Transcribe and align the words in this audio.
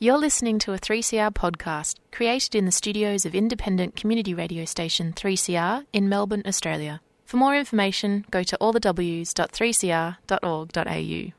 You're 0.00 0.16
listening 0.16 0.60
to 0.60 0.72
a 0.72 0.78
3CR 0.78 1.34
podcast 1.34 1.96
created 2.12 2.54
in 2.54 2.66
the 2.66 2.70
studios 2.70 3.26
of 3.26 3.34
independent 3.34 3.96
community 3.96 4.32
radio 4.32 4.64
station 4.64 5.12
3CR 5.12 5.86
in 5.92 6.08
Melbourne, 6.08 6.44
Australia. 6.46 7.00
For 7.24 7.36
more 7.36 7.56
information, 7.56 8.24
go 8.30 8.44
to 8.44 8.56
allthews.3cr.org.au. 8.60 11.32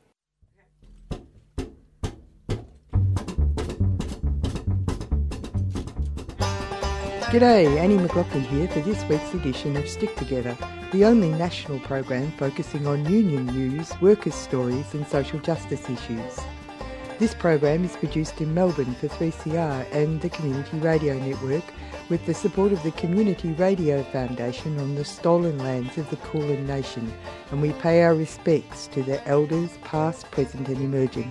G'day, 7.30 7.78
Annie 7.78 7.96
McLaughlin 7.96 8.44
here 8.44 8.68
for 8.68 8.80
this 8.80 9.02
week's 9.08 9.32
edition 9.32 9.74
of 9.78 9.88
Stick 9.88 10.14
Together, 10.16 10.54
the 10.92 11.06
only 11.06 11.30
national 11.30 11.80
program 11.80 12.30
focusing 12.32 12.86
on 12.86 13.10
union 13.10 13.46
news, 13.46 13.90
workers' 14.02 14.34
stories 14.34 14.92
and 14.92 15.08
social 15.08 15.38
justice 15.38 15.88
issues. 15.88 16.38
This 17.20 17.34
program 17.34 17.84
is 17.84 17.96
produced 17.96 18.40
in 18.40 18.54
Melbourne 18.54 18.94
for 18.94 19.08
3CR 19.08 19.92
and 19.92 20.22
the 20.22 20.30
Community 20.30 20.78
Radio 20.78 21.18
Network 21.18 21.64
with 22.08 22.24
the 22.24 22.32
support 22.32 22.72
of 22.72 22.82
the 22.82 22.92
Community 22.92 23.52
Radio 23.52 24.02
Foundation 24.04 24.78
on 24.80 24.94
the 24.94 25.04
stolen 25.04 25.58
lands 25.58 25.98
of 25.98 26.08
the 26.08 26.16
Kulin 26.16 26.66
Nation 26.66 27.12
and 27.50 27.60
we 27.60 27.74
pay 27.74 28.02
our 28.04 28.14
respects 28.14 28.86
to 28.94 29.02
their 29.02 29.22
elders 29.26 29.76
past, 29.84 30.30
present 30.30 30.68
and 30.68 30.78
emerging. 30.78 31.30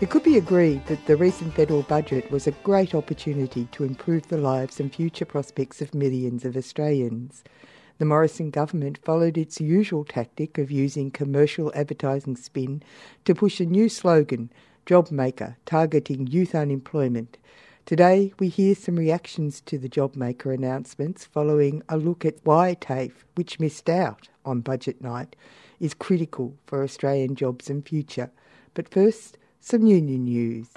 It 0.00 0.10
could 0.10 0.22
be 0.22 0.38
agreed 0.38 0.86
that 0.86 1.04
the 1.06 1.16
recent 1.16 1.54
federal 1.54 1.82
budget 1.82 2.30
was 2.30 2.46
a 2.46 2.52
great 2.62 2.94
opportunity 2.94 3.66
to 3.72 3.82
improve 3.82 4.28
the 4.28 4.38
lives 4.38 4.78
and 4.78 4.94
future 4.94 5.24
prospects 5.24 5.82
of 5.82 5.92
millions 5.92 6.44
of 6.44 6.56
Australians. 6.56 7.42
The 7.98 8.04
Morrison 8.04 8.50
government 8.50 9.00
followed 9.02 9.36
its 9.36 9.60
usual 9.60 10.04
tactic 10.04 10.56
of 10.56 10.70
using 10.70 11.10
commercial 11.10 11.72
advertising 11.74 12.36
spin 12.36 12.80
to 13.24 13.34
push 13.34 13.58
a 13.58 13.66
new 13.66 13.88
slogan, 13.88 14.52
Job 14.86 15.10
Maker, 15.10 15.56
targeting 15.66 16.28
youth 16.28 16.54
unemployment. 16.54 17.38
Today, 17.86 18.32
we 18.38 18.50
hear 18.50 18.76
some 18.76 18.94
reactions 18.94 19.60
to 19.62 19.78
the 19.78 19.88
Job 19.88 20.14
Maker 20.14 20.52
announcements 20.52 21.24
following 21.24 21.82
a 21.88 21.96
look 21.96 22.24
at 22.24 22.36
why 22.44 22.74
TAFE, 22.74 23.24
which 23.34 23.58
missed 23.58 23.90
out 23.90 24.28
on 24.44 24.60
budget 24.60 25.02
night, 25.02 25.34
is 25.80 25.92
critical 25.92 26.54
for 26.66 26.84
Australian 26.84 27.34
jobs 27.34 27.68
and 27.68 27.84
future. 27.84 28.30
But 28.74 28.88
first, 28.88 29.38
some 29.58 29.84
union 29.84 30.22
news. 30.22 30.68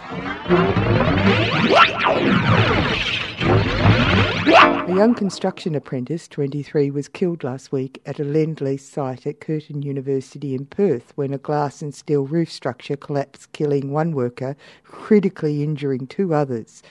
A 3.53 4.93
young 4.95 5.13
construction 5.13 5.75
apprentice, 5.75 6.29
23, 6.29 6.89
was 6.89 7.09
killed 7.09 7.43
last 7.43 7.69
week 7.69 8.01
at 8.05 8.17
a 8.17 8.23
Lend-Lease 8.23 8.87
site 8.87 9.27
at 9.27 9.41
Curtin 9.41 9.81
University 9.81 10.55
in 10.55 10.65
Perth 10.65 11.11
when 11.15 11.33
a 11.33 11.37
glass 11.37 11.81
and 11.81 11.93
steel 11.93 12.25
roof 12.25 12.49
structure 12.49 12.95
collapsed, 12.95 13.51
killing 13.51 13.91
one 13.91 14.13
worker, 14.13 14.55
critically 14.85 15.63
injuring 15.63 16.07
two 16.07 16.33
others. 16.33 16.81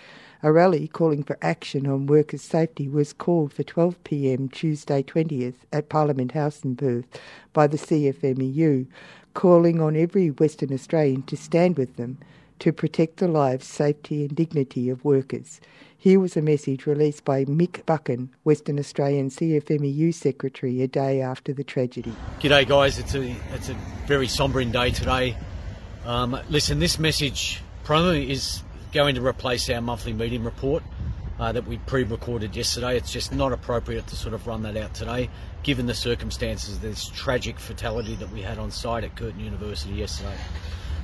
A 0.43 0.53
rally 0.53 0.87
calling 0.87 1.23
for 1.23 1.39
action 1.41 1.87
on 1.87 2.07
workers' 2.07 2.43
safety 2.43 2.89
was 2.89 3.15
called 3.15 3.55
for 3.55 3.63
12pm 3.63 4.53
Tuesday 4.53 5.03
20th 5.03 5.65
at 5.73 5.89
Parliament 5.89 6.33
House 6.33 6.63
in 6.63 6.77
Perth 6.77 7.07
by 7.55 7.67
the 7.67 7.79
CFMEU, 7.79 8.87
calling 9.33 9.81
on 9.81 9.97
every 9.97 10.29
Western 10.29 10.75
Australian 10.75 11.23
to 11.23 11.39
stand 11.39 11.79
with 11.79 11.97
them 11.97 12.19
to 12.61 12.73
protect 12.73 13.17
the 13.17 13.29
lives, 13.29 13.67
safety 13.67 14.25
and 14.25 14.37
dignity 14.37 14.89
of 14.89 15.05
workers. 15.05 15.61
Here 15.99 16.19
was 16.19 16.37
a 16.37 16.43
message 16.43 16.87
released 16.87 17.25
by 17.25 17.45
Mick 17.45 17.85
Buchan, 17.85 18.31
Western 18.45 18.79
Australian 18.79 19.29
CFMEU 19.29 20.15
Secretary, 20.15 20.81
a 20.81 20.89
day 20.89 21.21
after 21.21 21.53
the 21.53 21.65
tragedy. 21.65 22.15
G'day, 22.41 22.67
guys. 22.67 22.99
It's 22.99 23.15
a 23.15 23.35
it's 23.53 23.69
a 23.69 23.75
very 24.07 24.27
sombering 24.27 24.73
day 24.73 24.93
today. 24.93 25.37
Um, 26.07 26.39
listen, 26.49 26.79
this 26.79 26.99
message 26.99 27.61
primarily 27.85 28.31
is 28.31 28.63
going 28.93 29.15
to 29.17 29.27
replace 29.27 29.69
our 29.69 29.81
monthly 29.83 30.15
meeting 30.15 30.43
report 30.43 30.83
uh, 31.39 31.53
that 31.53 31.67
we 31.67 31.79
pre-recorded 31.79 32.57
yesterday. 32.57 32.97
It's 32.97 33.13
just 33.13 33.35
not 33.35 33.53
appropriate 33.53 34.07
to 34.07 34.17
sort 34.17 34.35
of 34.35 34.47
run 34.47 34.63
that 34.63 34.77
out 34.77 34.95
today, 34.95 35.29
given 35.63 35.87
the 35.87 35.95
circumstances 35.95 36.81
this 36.81 37.09
tragic 37.09 37.59
fatality 37.59 38.15
that 38.17 38.31
we 38.31 38.43
had 38.43 38.59
on 38.59 38.71
site 38.71 39.05
at 39.05 39.17
Curtin 39.17 39.41
University 39.41 39.93
yesterday. 39.93 40.37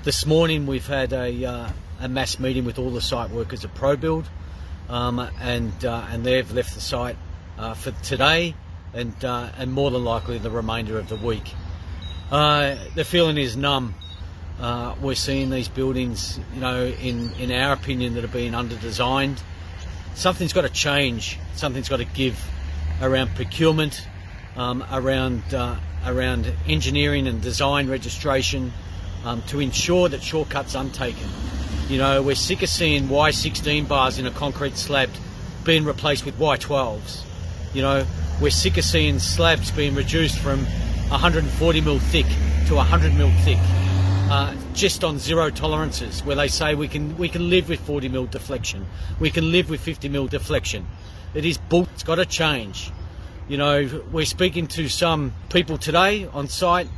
This 0.06 0.25
morning 0.25 0.69
we've 0.69 0.87
had 0.87 1.12
a, 1.12 1.44
uh, 1.44 1.69
a 1.99 2.09
mass 2.09 2.39
meeting 2.39 2.65
with 2.65 2.78
all 2.78 2.91
the 2.91 3.00
site 3.00 3.31
workers 3.31 3.65
at 3.65 3.75
ProBuild 3.75 4.27
um, 4.89 5.19
and 5.41 5.84
uh, 5.84 6.06
and 6.09 6.25
they've 6.25 6.49
left 6.53 6.75
the 6.75 6.81
site 6.81 7.17
uh, 7.59 7.75
for 7.75 7.91
today 8.05 8.55
and 8.94 9.12
uh, 9.25 9.49
and 9.59 9.72
more 9.72 9.91
than 9.91 10.05
likely 10.05 10.39
the 10.39 10.49
remainder 10.49 10.97
of 10.97 11.09
the 11.09 11.17
week. 11.17 11.53
Uh, 12.31 12.77
the 12.94 13.05
feeling 13.05 13.37
is 13.37 13.56
numb. 13.56 13.97
Uh, 14.61 14.94
we're 15.00 15.17
seeing 15.17 15.50
these 15.50 15.67
buildings, 15.67 16.38
you 16.55 16.61
know, 16.61 16.84
in, 16.84 17.33
in 17.41 17.50
our 17.50 17.73
opinion, 17.73 18.15
that 18.15 18.23
are 18.23 18.28
being 18.28 18.55
under-designed. 18.55 19.43
Something's 20.15 20.53
got 20.53 20.62
to 20.62 20.69
change. 20.69 21.37
Something's 21.56 21.88
got 21.88 21.97
to 21.97 22.05
give 22.05 22.41
around 23.03 23.34
procurement, 23.34 24.06
um, 24.55 24.87
around 24.93 25.43
around 26.06 26.53
engineering 26.69 27.27
and 27.27 27.43
design 27.43 27.88
registration, 27.88 28.73
um, 29.26 29.42
to 29.42 29.59
ensure 29.59 30.09
that 30.09 30.22
shortcuts 30.22 30.76
are 30.76 30.84
untaken. 30.84 31.28
You 31.88 31.98
know, 31.98 32.22
we're 32.22 32.37
sick 32.37 32.62
of 32.62 32.69
seeing 32.69 33.09
Y16 33.09 33.88
bars 33.88 34.19
in 34.19 34.26
a 34.26 34.31
concrete 34.31 34.76
slab 34.76 35.10
being 35.64 35.84
replaced 35.84 36.25
with 36.25 36.38
Y12s. 36.38 37.25
You 37.75 37.82
know, 37.82 38.06
we're 38.41 38.50
sick 38.50 38.78
of 38.78 38.84
seeing 38.84 39.19
slabs 39.19 39.72
being 39.72 39.97
reduced 39.97 40.38
from 40.38 40.64
140 41.09 41.81
mil 41.81 41.98
thick 41.98 42.26
to 42.69 42.76
100 42.76 43.14
mil 43.14 43.31
thick, 43.42 43.59
uh, 44.31 44.54
just 44.75 45.03
on 45.03 45.19
zero 45.19 45.50
tolerances, 45.50 46.25
where 46.25 46.37
they 46.37 46.48
say 46.48 46.75
we 46.75 46.87
can 46.87 47.16
we 47.16 47.28
can 47.28 47.50
live 47.50 47.69
with 47.69 47.81
40 47.81 48.08
mil 48.08 48.26
deflection, 48.26 48.87
we 49.19 49.31
can 49.31 49.50
live 49.50 49.69
with 49.69 49.81
50 49.81 50.08
mil 50.08 50.28
deflection. 50.28 50.87
It 51.34 51.44
is 51.44 51.58
bull. 51.58 51.88
It's 51.94 52.04
got 52.04 52.16
to 52.16 52.26
change. 52.26 52.93
You 53.48 53.58
know, 53.58 54.03
we're 54.12 54.25
speaking 54.25 54.69
to 54.69 54.88
some 54.88 55.32
people 55.50 55.78
today 55.78 56.26
on 56.26 56.48
site 56.48 56.88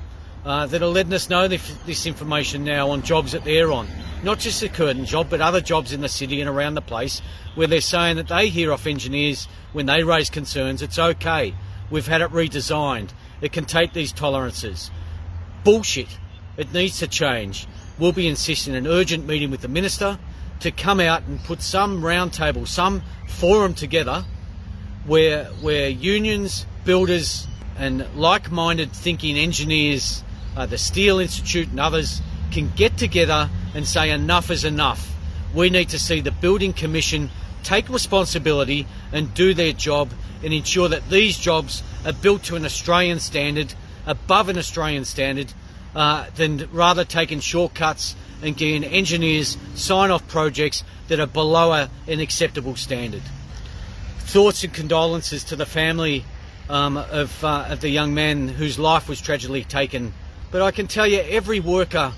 uh, 0.49 0.67
that 0.67 0.83
are 0.83 0.87
letting 0.87 1.13
us 1.13 1.31
know 1.31 1.47
this, 1.47 1.73
this 1.87 2.07
information 2.07 2.65
now 2.65 2.91
on 2.91 3.03
jobs 3.03 3.33
that 3.33 3.45
they're 3.45 3.71
on 3.71 3.87
not 4.23 4.39
just 4.39 4.61
the 4.61 4.69
Curtin 4.69 5.05
job, 5.05 5.29
but 5.31 5.41
other 5.41 5.61
jobs 5.61 5.93
in 5.93 6.01
the 6.01 6.09
city 6.09 6.41
and 6.41 6.51
around 6.51 6.75
the 6.75 6.83
place, 6.83 7.23
where 7.55 7.67
they're 7.67 7.81
saying 7.81 8.17
that 8.17 8.29
they 8.29 8.49
hear 8.49 8.73
off 8.73 8.87
engineers 8.87 9.47
when 9.73 9.87
they 9.87 10.03
raise 10.03 10.31
concerns, 10.31 10.83
it's 10.83 10.99
okay. 10.99 11.55
We've 11.91 12.07
had 12.07 12.21
it 12.21 12.31
redesigned. 12.31 13.11
It 13.41 13.53
can 13.53 13.65
take 13.65 13.93
these 13.93 14.13
tolerances. 14.13 14.91
Bullshit. 15.65 16.19
It 16.57 16.73
needs 16.73 16.99
to 16.99 17.07
change. 17.07 17.67
We'll 17.99 18.13
be 18.13 18.27
insisting 18.27 18.75
an 18.75 18.87
urgent 18.87 19.27
meeting 19.27 19.51
with 19.51 19.61
the 19.61 19.69
minister 19.69 20.19
to 20.61 20.71
come 20.73 20.99
out 20.99 21.23
and 21.25 21.43
put 21.45 21.63
some 21.63 22.03
roundtable, 22.03 22.67
some 22.67 23.03
forum 23.29 23.75
together 23.75 24.25
where 25.07 25.45
where 25.63 25.89
unions, 25.89 26.67
builders, 26.85 27.47
and 27.79 28.05
like-minded 28.17 28.93
thinking 28.93 29.39
engineers, 29.39 30.25
uh, 30.59 30.67
the 30.67 30.77
Steel 30.77 31.21
Institute 31.21 31.69
and 31.69 31.79
others 31.79 32.21
can 32.51 32.71
get 32.75 32.99
together 32.99 33.49
and 33.75 33.87
say 33.87 34.11
enough 34.11 34.51
is 34.51 34.65
enough. 34.65 35.15
We 35.55 35.71
need 35.71 35.91
to 35.91 35.99
see 35.99 36.21
the 36.21 36.33
Building 36.33 36.73
Commission 36.73 37.31
take 37.63 37.89
responsibility 37.89 38.87
and 39.13 39.33
do 39.35 39.55
their 39.55 39.73
job 39.73 40.11
and 40.43 40.53
ensure 40.53 40.89
that 40.89 41.09
these 41.09 41.39
jobs 41.39 41.83
are 42.05 42.13
built 42.13 42.43
to 42.45 42.57
an 42.57 42.65
Australian 42.65 43.21
standard, 43.21 43.73
above 44.05 44.49
an 44.49 44.59
Australian 44.59 45.05
standard, 45.05 45.53
uh, 45.95 46.27
than 46.37 46.69
rather 46.73 47.05
taking 47.05 47.41
shortcuts 47.41 48.17
and 48.43 48.57
getting 48.57 48.85
engineers 48.85 49.57
sign 49.75 50.11
off 50.11 50.27
projects 50.29 50.83
that 51.09 51.21
are 51.21 51.27
below 51.27 51.73
an 52.07 52.21
acceptable 52.21 52.77
standard. 52.77 53.23
Thoughts 54.19 54.65
and 54.65 54.73
condolences 54.73 55.45
to 55.45 55.57
the 55.57 55.67
family 55.67 56.25
um, 56.69 56.97
of, 56.97 57.43
uh, 57.45 57.67
of 57.69 57.81
the 57.81 57.89
young 57.89 58.15
man 58.15 58.49
whose 58.49 58.79
life 58.79 59.09
was 59.09 59.21
tragically 59.21 59.65
taken. 59.65 60.13
But 60.51 60.63
I 60.63 60.71
can 60.71 60.87
tell 60.87 61.07
you, 61.07 61.21
every 61.21 61.61
worker 61.61 62.13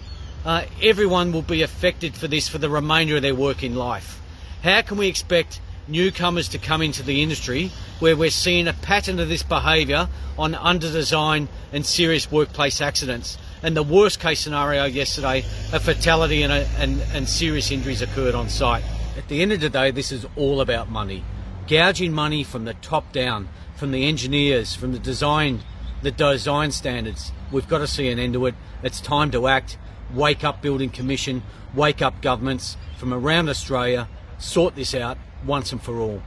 uh, 0.45 0.65
everyone 0.83 1.33
will 1.33 1.43
be 1.43 1.63
affected 1.63 2.15
for 2.15 2.29
this 2.29 2.49
for 2.49 2.59
the 2.59 2.71
remainder 2.71 3.17
of 3.17 3.23
their 3.23 3.35
working 3.35 3.75
life. 3.75 4.21
How 4.63 4.83
can 4.83 4.97
we 4.97 5.09
expect 5.09 5.61
newcomers 5.89 6.49
to 6.49 6.59
come 6.59 6.83
into 6.83 7.03
the 7.03 7.23
industry 7.23 7.71
where 7.99 8.17
we're 8.17 8.31
seeing 8.31 8.69
a 8.69 8.73
pattern 8.73 9.19
of 9.19 9.29
this 9.29 9.43
behaviour 9.43 10.09
on 10.39 10.55
under-design 10.55 11.49
and 11.73 11.85
serious 11.85 12.31
workplace 12.31 12.81
accidents? 12.81 13.37
And 13.63 13.77
the 13.77 13.83
worst 13.83 14.21
case 14.21 14.41
scenario 14.41 14.85
yesterday, 14.87 15.41
a 15.73 15.81
fatality 15.81 16.43
and, 16.43 16.53
a, 16.53 16.67
and, 16.79 17.03
and 17.13 17.29
serious 17.29 17.71
injuries 17.71 18.01
occurred 18.01 18.35
on 18.35 18.49
site. 18.49 18.85
At 19.19 19.29
the 19.29 19.43
end 19.43 19.53
of 19.53 19.61
the 19.61 19.69
day, 19.69 19.91
this 19.91 20.13
is 20.13 20.25
all 20.37 20.61
about 20.61 20.89
money. 20.89 21.25
Gouging 21.67 22.13
money 22.13 22.45
from 22.45 22.65
the 22.65 22.75
top 22.75 23.13
down, 23.13 23.49
from 23.77 23.93
the 23.93 24.07
engineers, 24.07 24.75
from 24.75 24.93
the 24.93 24.99
design, 24.99 25.61
the 26.03 26.11
design 26.11 26.71
standards. 26.73 27.33
We've 27.51 27.69
got 27.69 27.79
to 27.79 27.87
see 27.87 28.11
an 28.11 28.19
end 28.19 28.35
to 28.35 28.47
it. 28.47 28.55
It's 28.83 29.01
time 29.01 29.31
to 29.33 29.47
act 29.47 29.77
wake 30.15 30.45
up 30.45 30.61
building 30.63 30.91
commission, 30.91 31.43
wake 31.75 32.03
up 32.03 32.21
governments 32.21 32.77
from 32.97 33.13
around 33.13 33.49
Australia, 33.49 34.09
sort 34.39 34.75
this 34.75 34.95
out 34.95 35.19
once 35.45 35.73
and 35.73 35.83
for 35.83 35.99
all. 35.99 36.23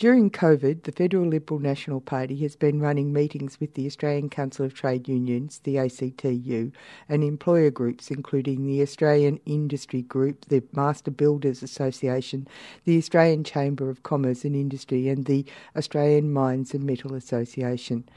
During 0.00 0.30
COVID, 0.30 0.84
the 0.84 0.92
Federal 0.92 1.26
Liberal 1.26 1.60
National 1.60 2.00
Party 2.00 2.34
has 2.36 2.56
been 2.56 2.80
running 2.80 3.12
meetings 3.12 3.60
with 3.60 3.74
the 3.74 3.84
Australian 3.84 4.30
Council 4.30 4.64
of 4.64 4.72
Trade 4.72 5.06
Unions, 5.06 5.60
the 5.62 5.76
ACTU, 5.76 6.72
and 7.06 7.22
employer 7.22 7.70
groups 7.70 8.10
including 8.10 8.64
the 8.64 8.80
Australian 8.80 9.40
Industry 9.44 10.00
Group, 10.00 10.46
the 10.46 10.62
Master 10.72 11.10
Builders 11.10 11.62
Association, 11.62 12.48
the 12.86 12.96
Australian 12.96 13.44
Chamber 13.44 13.90
of 13.90 14.02
Commerce 14.02 14.42
and 14.42 14.56
Industry, 14.56 15.06
and 15.10 15.26
the 15.26 15.44
Australian 15.76 16.32
Mines 16.32 16.72
and 16.72 16.84
Metal 16.84 17.12
Association. 17.12 18.08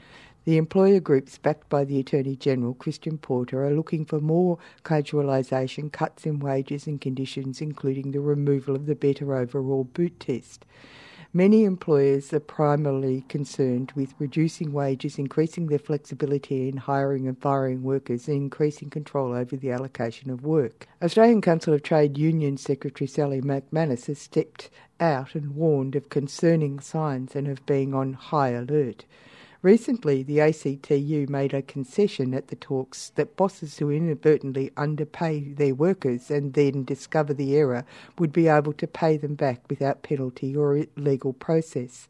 The 0.46 0.56
employer 0.56 1.00
groups 1.00 1.36
backed 1.36 1.68
by 1.68 1.84
the 1.84 2.00
Attorney 2.00 2.36
General, 2.36 2.72
Christian 2.72 3.18
Porter, 3.18 3.62
are 3.62 3.74
looking 3.74 4.06
for 4.06 4.22
more 4.22 4.56
casualisation, 4.84 5.92
cuts 5.92 6.24
in 6.24 6.38
wages 6.38 6.86
and 6.86 6.98
conditions, 6.98 7.60
including 7.60 8.12
the 8.12 8.20
removal 8.20 8.74
of 8.74 8.86
the 8.86 8.94
better 8.94 9.36
overall 9.36 9.84
boot 9.84 10.18
test. 10.18 10.64
Many 11.36 11.64
employers 11.64 12.32
are 12.32 12.38
primarily 12.38 13.22
concerned 13.22 13.90
with 13.96 14.14
reducing 14.20 14.72
wages, 14.72 15.18
increasing 15.18 15.66
their 15.66 15.80
flexibility 15.80 16.68
in 16.68 16.76
hiring 16.76 17.26
and 17.26 17.36
firing 17.36 17.82
workers, 17.82 18.28
and 18.28 18.36
increasing 18.36 18.88
control 18.88 19.32
over 19.32 19.56
the 19.56 19.72
allocation 19.72 20.30
of 20.30 20.44
work. 20.44 20.86
Australian 21.02 21.40
Council 21.40 21.74
of 21.74 21.82
Trade 21.82 22.16
Union 22.16 22.56
Secretary 22.56 23.08
Sally 23.08 23.40
McManus 23.40 24.06
has 24.06 24.20
stepped 24.20 24.70
out 25.00 25.34
and 25.34 25.56
warned 25.56 25.96
of 25.96 26.08
concerning 26.08 26.78
signs 26.78 27.34
and 27.34 27.48
of 27.48 27.66
being 27.66 27.94
on 27.94 28.12
high 28.12 28.50
alert. 28.50 29.04
Recently, 29.64 30.22
the 30.22 30.40
ACTU 30.40 31.26
made 31.30 31.54
a 31.54 31.62
concession 31.62 32.34
at 32.34 32.48
the 32.48 32.56
talks 32.56 33.08
that 33.14 33.34
bosses 33.34 33.78
who 33.78 33.90
inadvertently 33.90 34.70
underpay 34.76 35.54
their 35.54 35.74
workers 35.74 36.30
and 36.30 36.52
then 36.52 36.84
discover 36.84 37.32
the 37.32 37.56
error 37.56 37.86
would 38.18 38.30
be 38.30 38.46
able 38.46 38.74
to 38.74 38.86
pay 38.86 39.16
them 39.16 39.34
back 39.36 39.62
without 39.70 40.02
penalty 40.02 40.54
or 40.54 40.84
legal 40.96 41.32
process. 41.32 42.08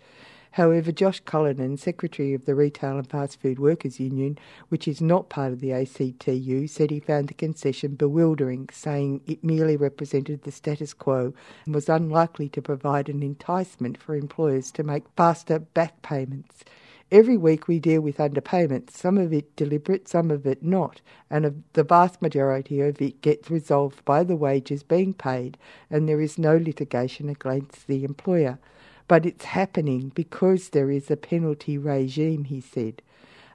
However, 0.51 0.91
Josh 0.91 1.21
Cullinan, 1.21 1.77
Secretary 1.77 2.35
of 2.35 2.45
the 2.45 2.57
Retail 2.57 2.99
and 2.99 3.09
Fast 3.09 3.41
Food 3.41 3.61
Workers 3.61 4.01
Union, 4.01 4.37
which 4.69 4.89
is 4.89 5.01
not 5.01 5.29
part 5.29 5.53
of 5.53 5.61
the 5.61 5.71
ACTU, 5.71 6.67
said 6.67 6.91
he 6.91 6.99
found 6.99 7.29
the 7.29 7.35
concession 7.35 7.95
bewildering, 7.95 8.69
saying 8.73 9.21
it 9.29 9.45
merely 9.45 9.77
represented 9.77 10.43
the 10.43 10.51
status 10.51 10.93
quo 10.93 11.33
and 11.67 11.73
was 11.73 11.89
unlikely 11.89 12.49
to 12.49 12.61
provide 12.61 13.09
an 13.09 13.23
enticement 13.23 13.97
for 13.97 14.17
employers 14.17 14.73
to 14.73 14.83
make 14.83 15.05
faster 15.17 15.61
back 15.61 16.03
payments. 16.03 16.65
Every 17.13 17.37
week 17.37 17.69
we 17.69 17.79
deal 17.79 18.01
with 18.01 18.17
underpayments, 18.17 18.93
some 18.93 19.19
of 19.19 19.33
it 19.33 19.55
deliberate, 19.57 20.09
some 20.09 20.31
of 20.31 20.47
it 20.47 20.63
not, 20.63 21.01
and 21.31 21.63
the 21.75 21.85
vast 21.85 22.23
majority 22.23 22.81
of 22.81 23.01
it 23.01 23.21
gets 23.21 23.51
resolved 23.51 24.05
by 24.05 24.25
the 24.25 24.37
wages 24.37 24.83
being 24.83 25.13
paid, 25.15 25.59
and 25.91 26.09
there 26.09 26.21
is 26.21 26.39
no 26.39 26.57
litigation 26.57 27.29
against 27.29 27.87
the 27.87 28.05
employer. 28.05 28.59
But 29.07 29.27
it's 29.27 29.45
happening 29.45 30.13
because 30.15 30.71
there 30.71 30.91
is 30.91 31.11
a 31.11 31.17
penalty 31.17 31.77
regime, 31.77 32.45
he 32.45 32.61
said. 32.61 33.03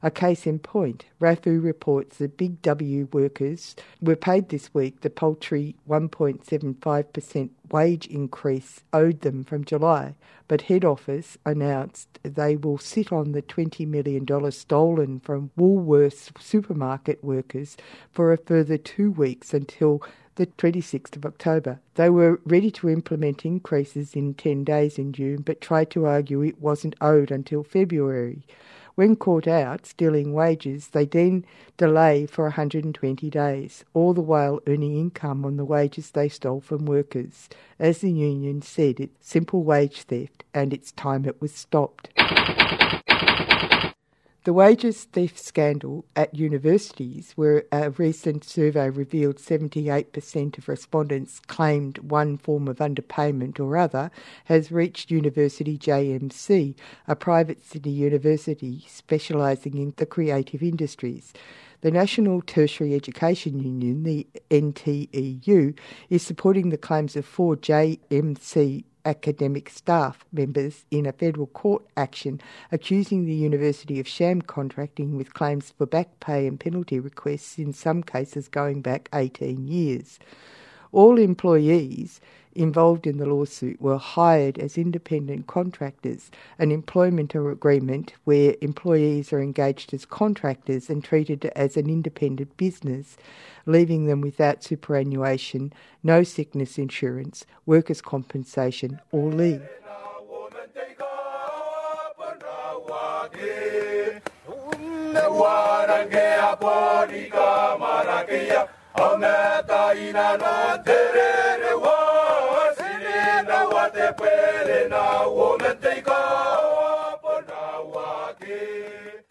A 0.01 0.09
case 0.09 0.47
in 0.47 0.59
point, 0.59 1.05
RAFFWU 1.19 1.61
reports 1.61 2.19
that 2.19 2.37
Big 2.37 2.61
W 2.61 3.09
workers 3.11 3.75
were 4.01 4.15
paid 4.15 4.47
this 4.47 4.73
week 4.73 5.01
the 5.01 5.09
paltry 5.09 5.75
1.75% 5.89 7.49
wage 7.69 8.07
increase 8.07 8.81
owed 8.93 9.19
them 9.21 9.43
from 9.43 9.65
July, 9.65 10.15
but 10.47 10.61
head 10.63 10.85
office 10.85 11.37
announced 11.45 12.17
they 12.23 12.55
will 12.55 12.77
sit 12.77 13.11
on 13.11 13.33
the 13.33 13.41
$20 13.41 13.85
million 13.87 14.51
stolen 14.51 15.19
from 15.19 15.51
Woolworths 15.57 16.31
supermarket 16.41 17.21
workers 17.21 17.75
for 18.09 18.31
a 18.31 18.37
further 18.37 18.77
two 18.77 19.11
weeks 19.11 19.53
until 19.53 20.01
the 20.35 20.47
26th 20.47 21.17
of 21.17 21.25
October. 21.25 21.81
They 21.95 22.09
were 22.09 22.39
ready 22.45 22.71
to 22.71 22.87
implement 22.89 23.45
increases 23.45 24.13
in 24.13 24.33
10 24.35 24.63
days 24.63 24.97
in 24.97 25.11
June, 25.11 25.41
but 25.41 25.59
tried 25.59 25.89
to 25.91 26.05
argue 26.05 26.41
it 26.41 26.61
wasn't 26.61 26.95
owed 27.01 27.31
until 27.31 27.63
February. 27.63 28.45
When 28.99 29.15
caught 29.15 29.47
out 29.47 29.85
stealing 29.85 30.33
wages, 30.33 30.89
they 30.89 31.05
then 31.05 31.45
delay 31.77 32.25
for 32.25 32.43
120 32.43 33.29
days, 33.29 33.85
all 33.93 34.13
the 34.13 34.19
while 34.19 34.59
earning 34.67 34.99
income 34.99 35.45
on 35.45 35.55
the 35.55 35.63
wages 35.63 36.11
they 36.11 36.27
stole 36.27 36.59
from 36.59 36.85
workers. 36.85 37.47
As 37.79 37.99
the 37.99 38.11
union 38.11 38.61
said, 38.61 38.99
it's 38.99 39.25
simple 39.25 39.63
wage 39.63 40.01
theft 40.01 40.43
and 40.53 40.73
it's 40.73 40.91
time 40.91 41.23
it 41.23 41.39
was 41.39 41.53
stopped. 41.53 42.09
The 44.45 44.53
wages 44.53 45.03
theft 45.03 45.37
scandal 45.37 46.05
at 46.15 46.33
universities, 46.33 47.33
where 47.35 47.65
a 47.73 47.89
recent 47.89 48.45
survey 48.45 48.89
revealed 48.89 49.35
78% 49.35 50.57
of 50.57 50.69
respondents 50.69 51.41
claimed 51.41 51.97
one 51.97 52.37
form 52.37 52.69
of 52.69 52.77
underpayment 52.77 53.59
or 53.59 53.75
other, 53.75 54.09
has 54.45 54.71
reached 54.71 55.11
University 55.11 55.77
JMC, 55.77 56.73
a 57.05 57.15
private 57.17 57.65
Sydney 57.65 57.91
university 57.91 58.85
specialising 58.87 59.77
in 59.77 59.93
the 59.97 60.05
creative 60.05 60.63
industries. 60.63 61.33
The 61.81 61.91
National 61.91 62.41
Tertiary 62.41 62.95
Education 62.95 63.59
Union, 63.59 64.03
the 64.03 64.25
NTEU, 64.49 65.77
is 66.09 66.23
supporting 66.23 66.69
the 66.69 66.77
claims 66.77 67.17
of 67.17 67.25
four 67.25 67.57
JMC 67.57 68.85
academic 69.09 69.69
staff 69.69 70.23
members 70.31 70.85
in 70.91 71.07
a 71.07 71.11
federal 71.11 71.47
court 71.47 71.83
action 71.97 72.39
accusing 72.71 73.25
the 73.25 73.33
university 73.33 73.99
of 73.99 74.07
sham 74.07 74.41
contracting 74.41 75.17
with 75.17 75.33
claims 75.33 75.73
for 75.75 75.87
back 75.87 76.19
pay 76.19 76.45
and 76.45 76.59
penalty 76.59 76.99
requests, 76.99 77.57
in 77.57 77.73
some 77.73 78.03
cases 78.03 78.47
going 78.47 78.81
back 78.81 79.09
18 79.13 79.67
years. 79.67 80.19
All 80.91 81.17
employees 81.17 82.21
involved 82.59 83.07
in 83.07 83.17
the 83.17 83.25
lawsuit 83.25 83.81
were 83.81 83.97
hired 83.97 84.59
as 84.59 84.77
independent 84.77 85.47
contractors, 85.47 86.29
an 86.59 86.71
employment 86.71 87.33
agreement 87.33 88.13
where 88.25 88.55
employees 88.61 89.31
are 89.31 89.39
engaged 89.39 89.93
as 89.93 90.03
contractors 90.03 90.89
and 90.89 91.01
treated 91.01 91.45
as 91.55 91.77
an 91.77 91.89
independent 91.89 92.55
business, 92.57 93.15
leaving 93.65 94.07
them 94.07 94.19
without 94.19 94.61
superannuation, 94.61 95.71
no 96.03 96.21
sickness 96.21 96.77
insurance, 96.77 97.45
workers' 97.65 98.01
compensation, 98.01 98.99
or 99.11 99.31
leave. 99.31 99.61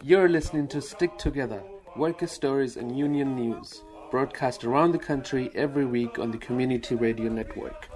You're 0.04 0.28
listening 0.28 0.68
to 0.68 0.80
Stick 0.80 1.18
Together, 1.18 1.62
worker 1.96 2.28
stories 2.28 2.76
and 2.76 2.96
union 2.96 3.34
news, 3.34 3.82
broadcast 4.12 4.64
around 4.64 4.92
the 4.92 4.98
country 4.98 5.50
every 5.56 5.84
week 5.84 6.20
on 6.20 6.30
the 6.30 6.38
Community 6.38 6.94
Radio 6.94 7.28
Network. 7.28 7.88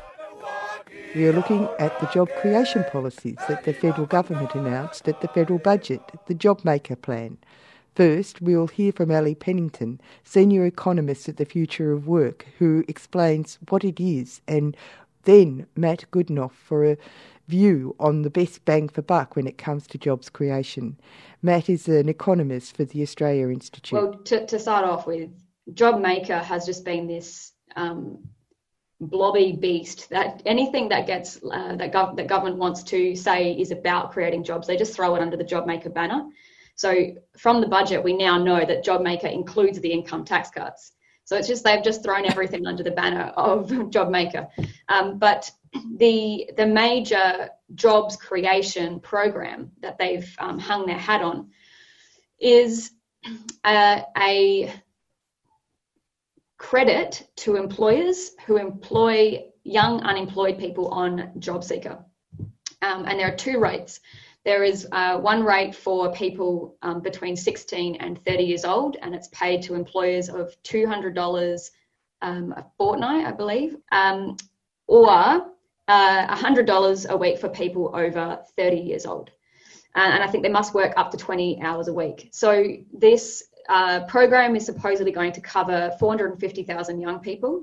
We 1.14 1.28
are 1.28 1.32
looking 1.32 1.68
at 1.78 2.00
the 2.00 2.06
job 2.06 2.28
creation 2.40 2.84
policies 2.90 3.38
that 3.46 3.62
the 3.62 3.74
federal 3.74 4.06
government 4.06 4.54
announced 4.56 5.06
at 5.08 5.20
the 5.20 5.28
federal 5.28 5.60
budget, 5.60 6.02
the 6.26 6.34
JobMaker 6.34 7.00
Plan. 7.00 7.38
First, 7.94 8.40
we 8.40 8.56
will 8.56 8.68
hear 8.68 8.90
from 8.90 9.10
Ali 9.10 9.34
Pennington, 9.34 10.00
senior 10.24 10.64
economist 10.64 11.28
at 11.28 11.36
the 11.36 11.44
Future 11.44 11.92
of 11.92 12.08
Work, 12.08 12.46
who 12.58 12.84
explains 12.88 13.58
what 13.68 13.84
it 13.84 14.00
is, 14.00 14.40
and 14.48 14.74
then 15.24 15.66
Matt 15.76 16.04
Grudnoff 16.10 16.52
for 16.52 16.84
a 16.84 16.96
view 17.48 17.94
on 17.98 18.22
the 18.22 18.30
best 18.30 18.64
bang 18.64 18.88
for 18.88 19.02
buck 19.02 19.36
when 19.36 19.46
it 19.46 19.58
comes 19.58 19.86
to 19.88 19.98
jobs 19.98 20.30
creation. 20.30 20.98
Matt 21.42 21.68
is 21.68 21.88
an 21.88 22.08
economist 22.08 22.76
for 22.76 22.84
the 22.84 23.02
Australia 23.02 23.48
Institute. 23.48 24.00
Well, 24.00 24.14
to, 24.24 24.46
to 24.46 24.58
start 24.58 24.84
off 24.84 25.06
with, 25.06 25.30
JobMaker 25.72 26.42
has 26.42 26.66
just 26.66 26.84
been 26.84 27.06
this 27.06 27.52
um, 27.76 28.18
blobby 29.00 29.52
beast 29.52 30.08
that 30.10 30.42
anything 30.46 30.88
that 30.88 31.06
gets 31.06 31.38
uh, 31.42 31.76
that, 31.76 31.92
gov- 31.92 32.16
that 32.16 32.26
government 32.28 32.56
wants 32.56 32.82
to 32.84 33.14
say 33.16 33.52
is 33.52 33.70
about 33.70 34.12
creating 34.12 34.44
jobs, 34.44 34.66
they 34.66 34.76
just 34.76 34.94
throw 34.94 35.14
it 35.14 35.22
under 35.22 35.36
the 35.36 35.44
JobMaker 35.44 35.92
banner. 35.92 36.24
So 36.74 37.14
from 37.36 37.60
the 37.60 37.68
budget, 37.68 38.02
we 38.02 38.14
now 38.14 38.38
know 38.38 38.64
that 38.64 38.84
JobMaker 38.84 39.32
includes 39.32 39.80
the 39.80 39.92
income 39.92 40.24
tax 40.24 40.50
cuts. 40.50 40.92
So 41.24 41.36
it's 41.36 41.48
just 41.48 41.64
they've 41.64 41.82
just 41.82 42.02
thrown 42.02 42.26
everything 42.26 42.66
under 42.66 42.82
the 42.82 42.90
banner 42.90 43.32
of 43.36 43.68
JobMaker. 43.68 44.48
Um, 44.88 45.18
but 45.18 45.50
the 45.96 46.50
the 46.56 46.66
major 46.66 47.50
jobs 47.74 48.16
creation 48.16 49.00
program 49.00 49.72
that 49.80 49.98
they've 49.98 50.30
um, 50.38 50.58
hung 50.58 50.86
their 50.86 50.98
hat 50.98 51.22
on 51.22 51.50
is 52.38 52.90
uh, 53.64 54.02
a 54.16 54.72
credit 56.58 57.26
to 57.36 57.56
employers 57.56 58.32
who 58.46 58.56
employ 58.56 59.44
young 59.64 60.02
unemployed 60.02 60.58
people 60.58 60.88
on 60.88 61.32
JobSeeker. 61.38 62.04
Um, 62.82 63.04
and 63.06 63.18
there 63.18 63.32
are 63.32 63.36
two 63.36 63.58
rates. 63.58 64.00
There 64.44 64.64
is 64.64 64.88
uh, 64.90 65.18
one 65.18 65.44
rate 65.44 65.75
for 65.75 66.12
people 66.12 66.76
um, 66.82 67.00
between 67.00 67.37
16 67.37 67.96
and 67.96 68.25
30 68.25 68.42
years 68.42 68.64
old, 68.64 68.96
and 69.00 69.14
it's 69.14 69.28
paid 69.28 69.62
to 69.62 69.75
employers 69.75 70.28
of 70.28 70.54
$200 70.64 71.70
um, 72.22 72.52
a 72.56 72.64
fortnight, 72.76 73.26
I 73.26 73.32
believe. 73.32 73.76
Um, 73.92 74.37
or 74.87 75.11
uh, 75.88 76.37
$100 76.37 77.08
a 77.08 77.16
week 77.16 77.38
for 77.38 77.49
people 77.49 77.90
over 77.94 78.40
30 78.56 78.76
years 78.76 79.06
old. 79.06 79.30
and 79.94 80.22
I 80.22 80.26
think 80.26 80.42
they 80.42 80.50
must 80.50 80.75
work 80.75 80.92
up 80.96 81.11
to 81.12 81.16
20 81.16 81.61
hours 81.62 81.88
a 81.88 81.92
week. 81.92 82.30
So 82.32 82.64
this 82.92 83.44
uh, 83.68 84.04
program 84.06 84.56
is 84.56 84.66
supposedly 84.66 85.12
going 85.12 85.32
to 85.32 85.40
cover 85.40 85.92
450,000 85.99 87.00
young 87.00 87.20
people. 87.20 87.62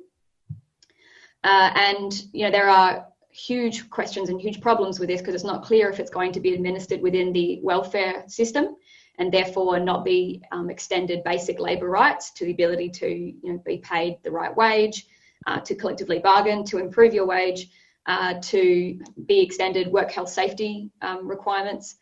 Uh, 1.43 1.71
and, 1.75 2.23
you 2.33 2.45
know, 2.45 2.51
there 2.51 2.69
are 2.69 3.07
huge 3.47 3.89
questions 3.89 4.29
and 4.29 4.41
huge 4.41 4.61
problems 4.61 4.99
with 4.99 5.09
this 5.09 5.21
because 5.21 5.35
it's 5.35 5.43
not 5.43 5.63
clear 5.63 5.89
if 5.89 5.99
it's 5.99 6.09
going 6.09 6.31
to 6.33 6.39
be 6.39 6.53
administered 6.53 7.01
within 7.01 7.31
the 7.31 7.59
welfare 7.63 8.23
system 8.27 8.75
and 9.17 9.31
therefore 9.31 9.79
not 9.79 10.03
be 10.05 10.41
um, 10.51 10.69
extended 10.69 11.23
basic 11.23 11.59
labour 11.59 11.89
rights 11.89 12.31
to 12.31 12.45
the 12.45 12.51
ability 12.51 12.89
to 12.89 13.07
you 13.07 13.39
know, 13.43 13.61
be 13.65 13.77
paid 13.77 14.17
the 14.23 14.31
right 14.31 14.55
wage, 14.55 15.07
uh, 15.47 15.59
to 15.59 15.75
collectively 15.75 16.19
bargain, 16.19 16.63
to 16.63 16.77
improve 16.77 17.13
your 17.13 17.25
wage, 17.25 17.69
uh, 18.05 18.35
to 18.41 18.99
be 19.25 19.41
extended 19.41 19.87
work 19.91 20.11
health 20.11 20.29
safety 20.29 20.89
um, 21.01 21.27
requirements, 21.27 21.97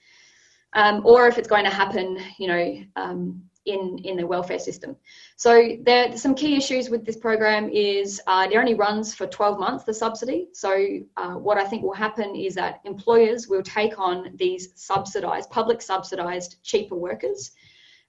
um, 0.74 1.01
or 1.06 1.27
if 1.27 1.38
it's 1.38 1.48
going 1.48 1.65
to 1.65 1.72
happen, 1.72 2.20
you 2.38 2.48
know, 2.48 2.84
um, 2.96 3.41
in, 3.67 4.00
in 4.03 4.17
the 4.17 4.25
welfare 4.25 4.59
system. 4.59 4.95
So 5.36 5.77
there, 5.81 6.09
are 6.09 6.17
some 6.17 6.33
key 6.33 6.55
issues 6.55 6.89
with 6.89 7.05
this 7.05 7.17
program 7.17 7.69
is 7.69 8.21
uh, 8.25 8.47
it 8.50 8.55
only 8.55 8.74
runs 8.74 9.13
for 9.13 9.27
12 9.27 9.59
months, 9.59 9.83
the 9.83 9.93
subsidy. 9.93 10.47
So 10.53 11.00
uh, 11.17 11.33
what 11.33 11.57
I 11.57 11.65
think 11.65 11.83
will 11.83 11.93
happen 11.93 12.36
is 12.36 12.55
that 12.55 12.79
employers 12.86 13.47
will 13.47 13.63
take 13.63 14.00
on 14.00 14.31
these 14.36 14.69
subsidised, 14.75 15.50
public 15.50 15.81
subsidised, 15.81 16.63
cheaper 16.63 16.95
workers, 16.95 17.51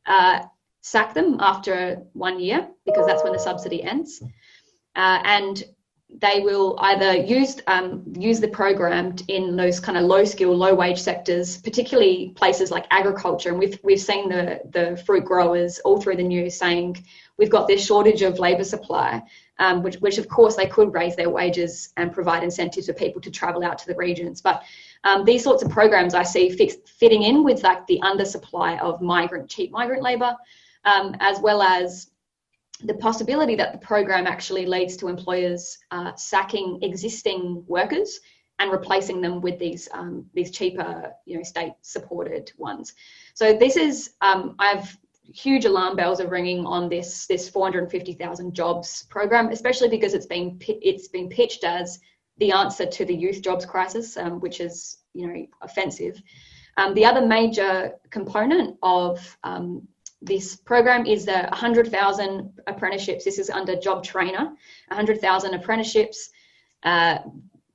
uh, 0.07 0.41
sack 0.81 1.13
them 1.13 1.37
after 1.41 2.03
one 2.13 2.41
year 2.41 2.69
because 2.87 3.07
that's 3.07 3.25
when 3.25 3.33
the 3.33 3.39
subsidy 3.39 3.83
ends. 3.83 4.23
Uh, 4.97 5.21
and 5.25 5.65
they 6.11 6.41
will 6.41 6.77
either 6.81 7.17
use 7.17 7.61
um, 7.67 8.03
use 8.19 8.41
the 8.41 8.49
program 8.49 9.15
in 9.29 9.57
those 9.57 9.79
kind 9.79 9.99
of 9.99 10.05
low 10.05 10.25
skill, 10.25 10.57
low 10.57 10.75
wage 10.75 11.01
sectors, 11.01 11.59
particularly 11.59 12.33
places 12.35 12.71
like 12.71 12.87
agriculture. 12.91 13.51
And 13.51 13.59
we've 13.59 13.79
we've 13.83 14.01
seen 14.01 14.29
the 14.29 14.61
the 14.71 15.03
fruit 15.05 15.25
growers 15.25 15.79
all 15.81 16.01
through 16.01 16.17
the 16.17 16.23
news 16.23 16.57
saying 16.57 17.05
we've 17.37 17.51
got 17.51 17.69
this 17.69 17.85
shortage 17.85 18.23
of 18.23 18.39
labour 18.39 18.65
supply, 18.65 19.23
um, 19.59 19.83
which 19.83 19.97
which 19.97 20.17
of 20.17 20.29
course 20.29 20.57
they 20.57 20.67
could 20.67 20.95
raise 20.95 21.15
their 21.15 21.29
wages 21.29 21.93
and 21.99 22.13
provide 22.13 22.43
incentives 22.43 22.87
for 22.87 22.95
people 22.95 23.21
to 23.21 23.31
travel 23.31 23.63
out 23.63 23.79
to 23.79 23.87
the 23.87 23.95
regions. 23.95 24.41
But 24.41 24.63
um, 25.05 25.25
these 25.25 25.45
sorts 25.45 25.63
of 25.63 25.71
programs 25.71 26.15
I 26.15 26.23
see 26.23 26.49
fix, 26.49 26.77
fitting 26.87 27.23
in 27.23 27.45
with 27.45 27.63
like 27.63 27.87
the 27.87 28.01
undersupply 28.03 28.81
of 28.81 29.03
migrant 29.03 29.51
cheap 29.51 29.71
migrant 29.73 30.03
labour, 30.03 30.35
um, 30.87 31.15
as 31.21 31.39
well 31.41 31.61
as 31.61 32.11
the 32.85 32.95
possibility 32.95 33.57
that 33.57 33.73
the 33.73 33.79
program 33.79 34.27
actually 34.27 34.67
leads 34.67 34.97
to 34.99 35.09
employers 35.09 35.79
uh, 35.91 36.15
sacking 36.15 36.79
existing 36.83 37.65
workers 37.67 38.21
and 38.59 38.71
replacing 38.73 39.21
them 39.21 39.41
with 39.41 39.59
these 39.59 39.89
um, 39.93 40.27
these 40.35 40.51
cheaper, 40.51 41.13
you 41.27 41.37
know, 41.37 41.43
state 41.43 41.73
supported 41.83 42.53
ones. 42.57 42.95
So 43.35 43.53
this 43.53 43.77
is 43.77 44.15
um, 44.21 44.55
I 44.59 44.69
have 44.69 44.97
huge 45.33 45.65
alarm 45.65 45.95
bells 45.97 46.21
are 46.21 46.29
ringing 46.29 46.65
on 46.67 46.89
this 46.89 47.27
this 47.27 47.49
450,000 47.49 48.55
jobs 48.55 49.05
program, 49.11 49.49
especially 49.49 49.89
because 49.89 50.15
it's 50.15 50.27
been 50.27 50.59
it's 50.61 51.09
been 51.09 51.29
pitched 51.29 51.65
as 51.65 52.01
the 52.39 52.53
answer 52.53 52.87
to 52.87 53.05
the 53.05 53.15
youth 53.15 53.43
jobs 53.43 53.67
crisis, 53.67 54.17
um, 54.17 54.41
which 54.41 54.61
is 54.61 54.99
you 55.15 55.27
know 55.27 55.47
offensive. 55.63 56.21
Um, 56.77 56.95
the 56.95 57.05
other 57.05 57.27
major 57.27 57.95
component 58.11 58.77
of 58.83 59.37
um, 59.43 59.87
this 60.21 60.57
program 60.57 61.07
is 61.07 61.25
the 61.25 61.47
100,000 61.51 62.61
apprenticeships. 62.67 63.25
This 63.25 63.39
is 63.39 63.51
under 63.51 63.77
Job 63.77 64.03
Trainer, 64.03 64.53
100,000 64.89 65.55
apprenticeships 65.55 66.31
uh, 66.83 67.19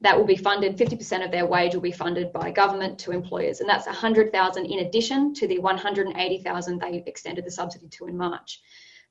that 0.01 0.17
will 0.17 0.25
be 0.25 0.35
funded. 0.35 0.77
50% 0.77 1.23
of 1.23 1.31
their 1.31 1.45
wage 1.45 1.73
will 1.73 1.81
be 1.81 1.91
funded 1.91 2.33
by 2.33 2.51
government 2.51 2.99
to 2.99 3.11
employers, 3.11 3.61
and 3.61 3.69
that's 3.69 3.85
100,000 3.85 4.65
in 4.65 4.79
addition 4.79 5.33
to 5.35 5.47
the 5.47 5.59
180,000 5.59 6.79
they 6.79 7.03
extended 7.05 7.45
the 7.45 7.51
subsidy 7.51 7.87
to 7.87 8.07
in 8.07 8.17
March. 8.17 8.61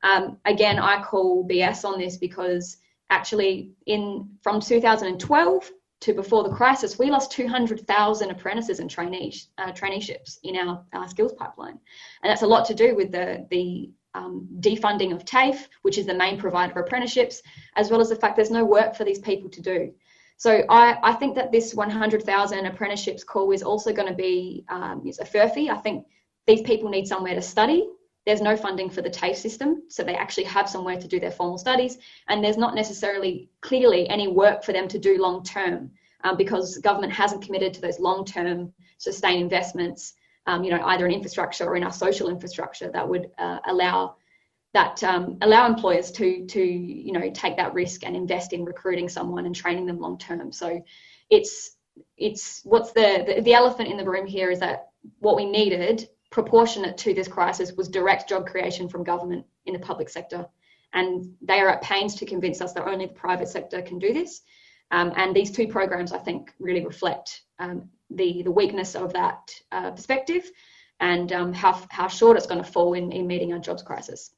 Um, 0.02 0.38
again, 0.44 0.78
I 0.78 1.02
call 1.02 1.48
BS 1.48 1.84
on 1.84 1.98
this 1.98 2.16
because 2.16 2.76
actually, 3.08 3.72
in 3.86 4.28
from 4.42 4.60
2012 4.60 5.70
to 6.02 6.12
before 6.12 6.42
the 6.42 6.54
crisis, 6.54 6.98
we 6.98 7.10
lost 7.10 7.32
200,000 7.32 8.30
apprentices 8.30 8.80
and 8.80 8.90
trainees, 8.90 9.48
uh, 9.58 9.72
traineeships 9.72 10.38
in 10.42 10.56
our, 10.56 10.84
our, 10.92 11.08
skills 11.08 11.32
pipeline. 11.32 11.78
And 12.22 12.30
that's 12.30 12.42
a 12.42 12.46
lot 12.46 12.66
to 12.66 12.74
do 12.74 12.94
with 12.94 13.10
the, 13.12 13.46
the 13.50 13.90
um, 14.14 14.48
defunding 14.60 15.14
of 15.14 15.24
TAFE, 15.24 15.68
which 15.82 15.98
is 15.98 16.06
the 16.06 16.14
main 16.14 16.38
provider 16.38 16.72
of 16.72 16.86
apprenticeships, 16.86 17.42
as 17.76 17.90
well 17.90 18.00
as 18.00 18.08
the 18.08 18.16
fact 18.16 18.36
there's 18.36 18.50
no 18.50 18.64
work 18.64 18.94
for 18.94 19.04
these 19.04 19.20
people 19.20 19.48
to 19.50 19.62
do. 19.62 19.92
So 20.36 20.64
I, 20.68 20.98
I 21.02 21.12
think 21.14 21.36
that 21.36 21.52
this 21.52 21.74
100,000 21.74 22.66
apprenticeships 22.66 23.22
call 23.22 23.52
is 23.52 23.62
also 23.62 23.92
going 23.92 24.08
to 24.08 24.14
be 24.14 24.64
um, 24.68 25.02
a 25.20 25.24
furphy. 25.24 25.70
I 25.70 25.76
think 25.76 26.06
these 26.46 26.62
people 26.62 26.90
need 26.90 27.06
somewhere 27.06 27.34
to 27.34 27.42
study. 27.42 27.88
There's 28.24 28.40
no 28.40 28.56
funding 28.56 28.88
for 28.88 29.02
the 29.02 29.10
TAFE 29.10 29.36
system, 29.36 29.82
so 29.88 30.04
they 30.04 30.14
actually 30.14 30.44
have 30.44 30.68
somewhere 30.68 30.96
to 30.96 31.08
do 31.08 31.18
their 31.18 31.30
formal 31.32 31.58
studies, 31.58 31.98
and 32.28 32.42
there's 32.42 32.56
not 32.56 32.74
necessarily 32.74 33.48
clearly 33.60 34.08
any 34.08 34.28
work 34.28 34.62
for 34.62 34.72
them 34.72 34.86
to 34.88 34.98
do 34.98 35.20
long 35.20 35.42
term 35.42 35.90
um, 36.22 36.36
because 36.36 36.78
government 36.78 37.12
hasn't 37.12 37.42
committed 37.42 37.74
to 37.74 37.80
those 37.80 37.98
long 37.98 38.24
term 38.24 38.72
sustained 38.98 39.42
investments, 39.42 40.14
um, 40.46 40.62
you 40.62 40.70
know, 40.70 40.82
either 40.86 41.06
in 41.06 41.12
infrastructure 41.12 41.64
or 41.64 41.76
in 41.76 41.82
our 41.82 41.92
social 41.92 42.28
infrastructure 42.28 42.90
that 42.92 43.08
would 43.08 43.30
uh, 43.38 43.58
allow 43.66 44.16
that 44.74 45.02
um, 45.04 45.36
allow 45.42 45.66
employers 45.66 46.10
to 46.12 46.46
to 46.46 46.62
you 46.62 47.12
know 47.12 47.30
take 47.30 47.56
that 47.56 47.74
risk 47.74 48.04
and 48.04 48.16
invest 48.16 48.52
in 48.52 48.64
recruiting 48.64 49.08
someone 49.08 49.46
and 49.46 49.54
training 49.54 49.86
them 49.86 49.98
long 49.98 50.16
term. 50.18 50.52
So 50.52 50.82
it's 51.30 51.76
it's 52.16 52.60
what's 52.64 52.92
the, 52.92 53.24
the 53.26 53.42
the 53.42 53.54
elephant 53.54 53.88
in 53.90 53.96
the 53.96 54.04
room 54.04 54.26
here 54.26 54.50
is 54.50 54.60
that 54.60 54.88
what 55.18 55.36
we 55.36 55.44
needed 55.44 56.08
proportionate 56.32 56.96
to 56.98 57.14
this 57.14 57.28
crisis 57.28 57.72
was 57.74 57.88
direct 57.88 58.28
job 58.28 58.46
creation 58.46 58.88
from 58.88 59.04
government 59.04 59.46
in 59.66 59.74
the 59.74 59.78
public 59.78 60.08
sector. 60.08 60.46
And 60.94 61.32
they 61.40 61.60
are 61.60 61.68
at 61.68 61.82
pains 61.82 62.14
to 62.16 62.26
convince 62.26 62.60
us 62.60 62.72
that 62.72 62.88
only 62.88 63.06
the 63.06 63.12
private 63.12 63.48
sector 63.48 63.80
can 63.82 63.98
do 63.98 64.12
this. 64.12 64.40
Um, 64.90 65.12
and 65.16 65.36
these 65.36 65.50
two 65.50 65.68
programs, 65.68 66.12
I 66.12 66.18
think, 66.18 66.52
really 66.58 66.84
reflect 66.84 67.42
um, 67.58 67.88
the, 68.10 68.42
the 68.42 68.50
weakness 68.50 68.94
of 68.94 69.12
that 69.12 69.54
uh, 69.70 69.90
perspective 69.92 70.50
and 71.00 71.32
um, 71.32 71.52
how, 71.52 71.80
how 71.90 72.08
short 72.08 72.36
it's 72.36 72.46
going 72.46 72.62
to 72.62 72.70
fall 72.70 72.94
in, 72.94 73.12
in 73.12 73.26
meeting 73.26 73.52
our 73.52 73.58
jobs 73.58 73.82
crisis. 73.82 74.34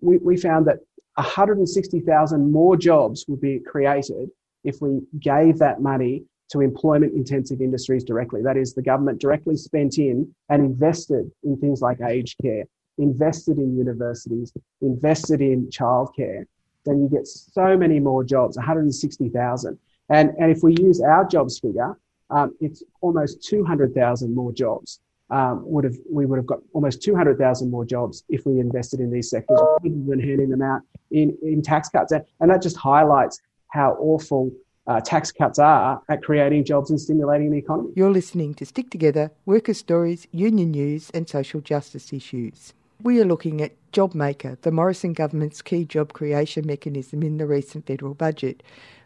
We, 0.00 0.18
we 0.18 0.36
found 0.36 0.66
that 0.66 0.78
160,000 1.14 2.52
more 2.52 2.76
jobs 2.76 3.24
would 3.28 3.40
be 3.40 3.60
created 3.60 4.28
if 4.64 4.80
we 4.80 5.00
gave 5.18 5.58
that 5.58 5.80
money 5.80 6.24
to 6.50 6.60
employment 6.60 7.14
intensive 7.14 7.60
industries 7.60 8.04
directly. 8.04 8.42
That 8.42 8.56
is, 8.56 8.74
the 8.74 8.82
government 8.82 9.20
directly 9.20 9.56
spent 9.56 9.98
in 9.98 10.32
and 10.48 10.64
invested 10.64 11.30
in 11.42 11.56
things 11.56 11.80
like 11.82 12.00
aged 12.00 12.36
care, 12.40 12.64
invested 12.98 13.58
in 13.58 13.76
universities, 13.76 14.52
invested 14.80 15.40
in 15.40 15.68
childcare, 15.68 16.46
then 16.86 17.02
you 17.02 17.08
get 17.08 17.26
so 17.26 17.76
many 17.76 18.00
more 18.00 18.24
jobs, 18.24 18.56
160,000. 18.56 19.78
And, 20.08 20.30
and 20.38 20.50
if 20.50 20.62
we 20.62 20.74
use 20.80 21.02
our 21.02 21.26
jobs 21.26 21.58
figure, 21.58 21.98
um, 22.30 22.54
it's 22.60 22.82
almost 23.00 23.42
200,000 23.42 24.34
more 24.34 24.52
jobs. 24.52 25.00
Um, 25.28 25.64
would 25.66 25.82
have 25.82 25.96
we 26.08 26.24
would 26.24 26.36
have 26.36 26.46
got 26.46 26.60
almost 26.72 27.02
200,000 27.02 27.68
more 27.68 27.84
jobs 27.84 28.22
if 28.28 28.46
we 28.46 28.60
invested 28.60 29.00
in 29.00 29.10
these 29.10 29.28
sectors 29.28 29.58
rather 29.60 29.88
than 29.88 30.20
handing 30.20 30.50
them 30.50 30.62
out 30.62 30.82
in, 31.10 31.36
in 31.42 31.62
tax 31.62 31.88
cuts. 31.88 32.12
And, 32.12 32.24
and 32.38 32.48
that 32.48 32.62
just 32.62 32.76
highlights 32.76 33.40
how 33.72 33.96
awful 33.98 34.52
uh, 34.86 35.00
tax 35.00 35.32
cuts 35.32 35.58
are 35.58 36.00
at 36.08 36.22
creating 36.22 36.64
jobs 36.64 36.90
and 36.90 37.00
stimulating 37.00 37.50
the 37.50 37.58
economy. 37.58 37.90
You're 37.94 38.10
listening 38.10 38.54
to 38.54 38.66
Stick 38.66 38.90
Together, 38.90 39.30
Worker 39.44 39.74
Stories, 39.74 40.26
Union 40.32 40.70
News 40.70 41.10
and 41.12 41.28
Social 41.28 41.60
Justice 41.60 42.12
Issues. 42.12 42.72
We 43.02 43.20
are 43.20 43.24
looking 43.26 43.60
at 43.60 43.72
JobMaker, 43.92 44.60
the 44.62 44.70
Morrison 44.70 45.12
government's 45.12 45.60
key 45.60 45.84
job 45.84 46.12
creation 46.12 46.66
mechanism 46.66 47.22
in 47.22 47.36
the 47.36 47.46
recent 47.46 47.86
federal 47.86 48.14
budget. 48.14 48.62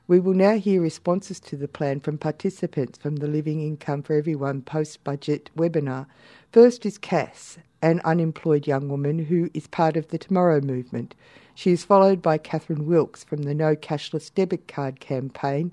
We 0.07 0.21
will 0.21 0.35
now 0.35 0.59
hear 0.59 0.83
responses 0.83 1.39
to 1.41 1.57
the 1.57 1.69
plan 1.69 2.01
from 2.01 2.19
participants 2.19 2.99
from 2.99 3.17
the 3.17 3.29
Living 3.29 3.61
Income 3.61 4.03
for 4.03 4.15
Everyone 4.15 4.63
post 4.63 5.03
budget 5.05 5.51
webinar. 5.57 6.07
First 6.53 6.85
is 6.85 6.99
Cass, 6.99 7.59
an 7.81 8.01
unemployed 8.05 8.67
young 8.67 8.89
woman 8.89 9.27
who 9.27 9.51
is 9.55 9.69
part 9.69 9.97
of 9.97 10.09
the 10.09 10.19
Tomorrow 10.19 10.61
movement. 10.61 11.15
She 11.55 11.71
is 11.71 11.85
followed 11.85 12.21
by 12.21 12.39
Catherine 12.39 12.87
Wilkes 12.87 13.23
from 13.23 13.45
the 13.45 13.55
No 13.55 13.77
Cashless 13.77 14.35
Debit 14.35 14.67
Card 14.67 14.99
campaign, 14.99 15.73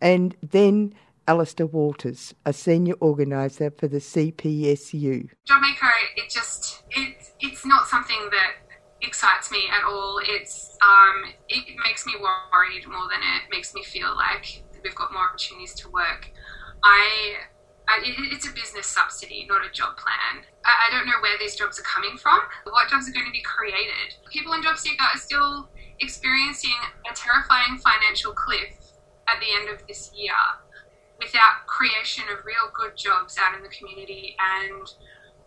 and 0.00 0.36
then 0.40 0.94
Alistair 1.26 1.66
Walters, 1.66 2.34
a 2.46 2.52
senior 2.52 2.94
organiser 3.00 3.72
for 3.72 3.88
the 3.88 3.98
CPSU. 3.98 5.28
JobMaker, 5.48 5.90
it 6.16 6.30
just 6.30 6.84
it, 6.90 7.16
it's 7.40 7.66
not 7.66 7.88
something 7.88 8.28
that 8.30 8.78
excites 9.00 9.50
me 9.50 9.64
at 9.72 9.84
all. 9.84 10.20
It's 10.22 10.78
um, 10.82 11.32
it 11.48 11.64
makes 11.84 12.06
me 12.06 12.14
worried 12.20 12.86
more 12.86 13.08
than 13.10 13.22
it 13.22 13.50
makes 13.50 13.74
me 13.74 13.82
feel 13.82 14.14
like 14.14 14.62
we've 14.84 14.94
got 14.94 15.12
more 15.12 15.24
opportunities 15.24 15.74
to 15.74 15.90
work. 15.90 16.30
I 16.84 17.38
it's 18.04 18.48
a 18.48 18.52
business 18.52 18.86
subsidy, 18.86 19.46
not 19.48 19.64
a 19.64 19.70
job 19.70 19.96
plan. 19.96 20.44
I, 20.64 20.88
don't 20.90 21.06
know 21.06 21.20
where 21.20 21.36
these 21.38 21.56
jobs 21.56 21.78
are 21.78 21.82
coming 21.82 22.16
from, 22.16 22.40
what 22.64 22.88
jobs 22.88 23.08
are 23.08 23.12
going 23.12 23.26
to 23.26 23.32
be 23.32 23.42
created. 23.42 24.14
People 24.30 24.52
in 24.52 24.62
JobSeeker 24.62 25.14
are 25.14 25.18
still 25.18 25.68
experiencing 26.00 26.78
a 27.10 27.14
terrifying 27.14 27.78
financial 27.78 28.32
cliff 28.32 28.94
at 29.28 29.40
the 29.40 29.46
end 29.54 29.68
of 29.68 29.86
this 29.86 30.10
year 30.14 30.34
without 31.18 31.66
creation 31.66 32.24
of 32.32 32.44
real 32.44 32.70
good 32.74 32.96
jobs 32.96 33.38
out 33.38 33.56
in 33.56 33.62
the 33.62 33.68
community 33.68 34.36
and 34.58 34.88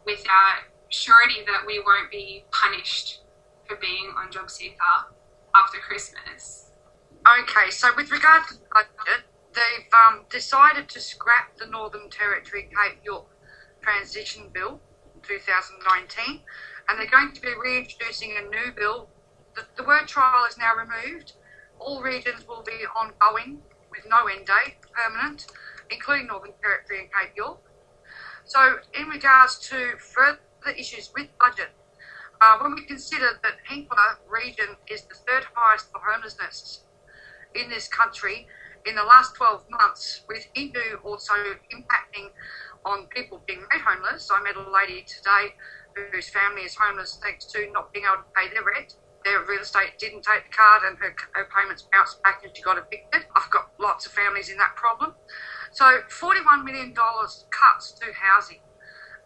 without 0.06 0.64
surety 0.90 1.42
that 1.46 1.64
we 1.66 1.82
won't 1.86 2.10
be 2.12 2.46
punished 2.52 3.22
for 3.68 3.76
being 3.78 4.14
on 4.18 4.32
JobSeeker 4.32 5.12
after 5.56 5.78
Christmas. 5.80 6.72
Okay, 7.28 7.72
so 7.72 7.90
with 7.98 8.12
regard 8.12 8.44
to 8.50 8.54
the 8.56 8.66
budget, 8.72 9.26
they've 9.56 9.88
um, 9.94 10.26
decided 10.30 10.90
to 10.90 11.00
scrap 11.00 11.58
the 11.58 11.66
Northern 11.66 12.10
Territory 12.10 12.64
Cape 12.64 13.00
York 13.04 13.26
Transition 13.82 14.50
Bill 14.54 14.82
2019 15.24 16.42
and 16.88 17.00
they're 17.00 17.08
going 17.08 17.32
to 17.34 17.42
be 17.42 17.54
reintroducing 17.64 18.36
a 18.38 18.42
new 18.50 18.72
bill. 18.76 19.10
The, 19.56 19.64
the 19.78 19.84
word 19.84 20.08
trial 20.08 20.46
is 20.46 20.58
now 20.58 20.74
removed. 20.76 21.34
All 21.80 22.02
regions 22.02 22.48
will 22.48 22.64
be 22.64 22.86
ongoing 22.96 23.60
with 23.90 24.06
no 24.10 24.28
end 24.28 24.46
date, 24.46 24.76
permanent, 24.92 25.48
including 25.90 26.28
Northern 26.28 26.54
Territory 26.62 27.00
and 27.00 27.10
Cape 27.10 27.36
York. 27.36 27.60
So, 28.46 28.78
in 29.00 29.08
regards 29.08 29.58
to 29.70 29.98
further 29.98 30.40
issues 30.78 31.12
with 31.16 31.28
budget, 31.40 31.72
uh, 32.42 32.58
when 32.60 32.76
we 32.76 32.86
consider 32.86 33.40
that 33.42 33.54
Hinkler 33.70 34.18
region 34.30 34.76
is 34.88 35.04
the 35.04 35.16
third 35.16 35.46
highest 35.54 35.92
for 35.92 36.02
homelessness 36.06 36.84
in 37.56 37.70
this 37.70 37.88
country 37.88 38.48
in 38.86 38.96
the 38.96 39.04
last 39.04 39.36
12 39.36 39.66
months, 39.70 40.22
with 40.30 40.46
Indue 40.56 41.00
also 41.04 41.34
impacting 41.74 42.30
on 42.86 43.08
people 43.08 43.44
being 43.48 43.62
made 43.72 43.82
homeless. 43.82 44.30
I 44.32 44.42
met 44.42 44.56
a 44.56 44.70
lady 44.72 45.04
today 45.04 45.54
whose 46.12 46.30
family 46.30 46.62
is 46.62 46.76
homeless 46.76 47.20
thanks 47.22 47.46
to 47.48 47.68
not 47.72 47.92
being 47.94 48.06
able 48.06 48.24
to 48.24 48.30
pay 48.36 48.54
their 48.54 48.64
rent. 48.64 48.94
Their 49.24 49.44
real 49.46 49.62
estate 49.62 49.98
didn't 49.98 50.22
take 50.22 50.44
the 50.52 50.56
card 50.56 50.84
and 50.86 50.98
her, 51.00 51.16
her 51.34 51.48
payments 51.56 51.88
bounced 51.92 52.22
back 52.22 52.42
and 52.44 52.56
she 52.56 52.62
got 52.62 52.78
evicted. 52.78 53.26
I've 53.36 53.50
got 53.50 53.72
lots 53.80 54.06
of 54.06 54.12
families 54.12 54.50
in 54.50 54.58
that 54.58 54.76
problem. 54.76 55.14
So 55.72 56.02
$41 56.10 56.64
million 56.64 56.94
cuts 56.94 57.94
to 58.00 58.06
housing, 58.14 58.60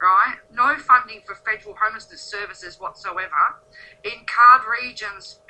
right? 0.01 0.37
No 0.49 0.77
funding 0.77 1.21
for 1.25 1.35
federal 1.35 1.75
homelessness 1.83 2.21
services 2.21 2.79
whatsoever. 2.79 3.59
In 4.05 4.25
card 4.25 4.61
regions, 4.81 5.41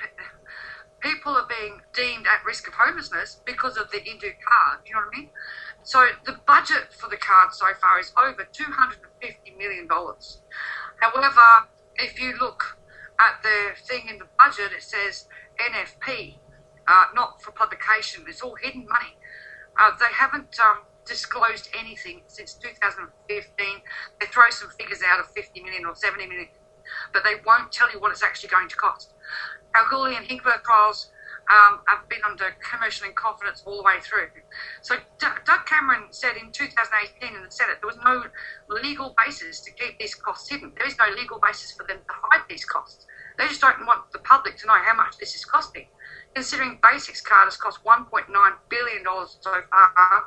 people 1.00 1.32
are 1.32 1.46
being 1.48 1.80
deemed 1.94 2.26
at 2.26 2.44
risk 2.44 2.68
of 2.68 2.74
homelessness 2.74 3.40
because 3.44 3.76
of 3.76 3.90
the 3.90 3.98
Indue 3.98 4.32
card. 4.46 4.80
You 4.86 4.94
know 4.94 5.00
what 5.00 5.16
I 5.16 5.18
mean? 5.20 5.30
So 5.82 6.06
the 6.24 6.38
budget 6.46 6.92
for 6.92 7.08
the 7.08 7.16
card 7.16 7.52
so 7.52 7.66
far 7.80 7.98
is 7.98 8.12
over 8.18 8.44
$250 8.44 9.58
million. 9.58 9.88
However, 11.00 11.40
if 11.96 12.20
you 12.20 12.34
look 12.38 12.78
at 13.18 13.42
the 13.42 13.80
thing 13.86 14.08
in 14.08 14.18
the 14.18 14.26
budget, 14.38 14.72
it 14.76 14.82
says 14.82 15.26
NFP, 15.58 16.36
uh, 16.86 17.04
not 17.14 17.42
for 17.42 17.52
publication. 17.52 18.24
It's 18.28 18.42
all 18.42 18.56
hidden 18.56 18.86
money. 18.88 19.16
Uh, 19.78 19.92
they 19.98 20.12
haven't 20.12 20.58
um, 20.60 20.82
disclosed 21.06 21.68
anything 21.78 22.22
since 22.26 22.54
2015. 22.54 23.66
They 24.20 24.26
throw 24.26 24.50
some 24.50 24.70
figures 24.78 25.00
out 25.06 25.20
of 25.20 25.26
50 25.30 25.62
million 25.62 25.86
or 25.86 25.94
70 25.94 26.26
million, 26.26 26.48
but 27.12 27.24
they 27.24 27.34
won't 27.46 27.72
tell 27.72 27.90
you 27.92 28.00
what 28.00 28.10
it's 28.12 28.22
actually 28.22 28.50
going 28.50 28.68
to 28.68 28.76
cost. 28.76 29.14
Kalgoorlie 29.74 30.16
and 30.16 30.26
Hinkler 30.26 30.62
trials 30.64 31.10
um, 31.50 31.80
have 31.88 32.08
been 32.08 32.20
under 32.28 32.46
commercial 32.70 33.06
in 33.06 33.14
confidence 33.14 33.62
all 33.66 33.76
the 33.78 33.82
way 33.84 34.00
through. 34.00 34.28
So 34.82 34.96
D- 35.18 35.26
Doug 35.46 35.66
Cameron 35.66 36.12
said 36.12 36.36
in 36.36 36.52
2018 36.52 37.36
in 37.36 37.42
the 37.42 37.50
Senate 37.50 37.78
there 37.82 37.88
was 37.88 37.98
no 38.04 38.24
legal 38.68 39.14
basis 39.22 39.60
to 39.62 39.72
keep 39.72 39.98
these 39.98 40.14
costs 40.14 40.48
hidden. 40.48 40.72
There 40.78 40.86
is 40.86 40.96
no 40.98 41.08
legal 41.16 41.40
basis 41.42 41.72
for 41.72 41.86
them 41.86 41.98
to 41.98 42.14
hide 42.30 42.44
these 42.48 42.64
costs. 42.64 43.06
They 43.38 43.48
just 43.48 43.60
don't 43.60 43.86
want 43.86 44.02
the 44.12 44.20
public 44.20 44.56
to 44.58 44.66
know 44.66 44.78
how 44.84 44.94
much 44.94 45.16
this 45.18 45.34
is 45.34 45.44
costing. 45.44 45.86
Considering 46.34 46.78
Basics 46.82 47.20
card 47.20 47.46
has 47.46 47.56
cost 47.56 47.80
1.9 47.84 48.26
billion 48.68 49.04
dollars 49.04 49.38
so 49.40 49.52
far 49.70 50.24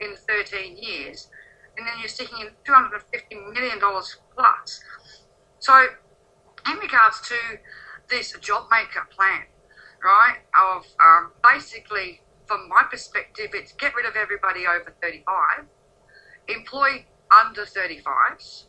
in 0.00 0.14
13 0.28 0.76
years, 0.78 1.28
and 1.76 1.86
then 1.86 1.94
you're 1.98 2.08
sticking 2.08 2.40
in 2.40 2.48
250 2.66 3.36
million 3.54 3.78
dollars 3.78 4.16
plus. 4.36 4.80
So, 5.58 5.88
in 6.70 6.78
regards 6.78 7.20
to 7.22 7.34
this 8.10 8.32
job 8.40 8.66
maker 8.70 9.06
plan, 9.16 9.44
right? 10.02 10.38
Of 10.54 10.86
um, 11.00 11.32
basically, 11.42 12.20
from 12.46 12.68
my 12.68 12.82
perspective, 12.90 13.50
it's 13.54 13.72
get 13.72 13.94
rid 13.94 14.06
of 14.06 14.16
everybody 14.16 14.66
over 14.66 14.94
35, 15.00 15.66
employ 16.48 17.06
under 17.30 17.62
35s, 17.62 18.64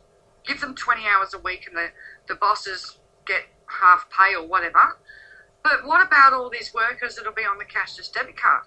give 0.46 0.60
them 0.60 0.74
20 0.74 1.02
hours 1.06 1.34
a 1.34 1.38
week, 1.38 1.66
and 1.66 1.76
the, 1.76 1.88
the 2.28 2.36
bosses 2.36 2.98
get 3.26 3.42
half 3.66 4.06
pay 4.10 4.34
or 4.34 4.46
whatever. 4.46 4.98
But 5.62 5.84
what 5.84 6.04
about 6.04 6.32
all 6.32 6.50
these 6.50 6.72
workers 6.74 7.16
that'll 7.16 7.32
be 7.32 7.42
on 7.42 7.58
the 7.58 7.64
cashless 7.64 8.12
debit 8.12 8.36
card? 8.36 8.64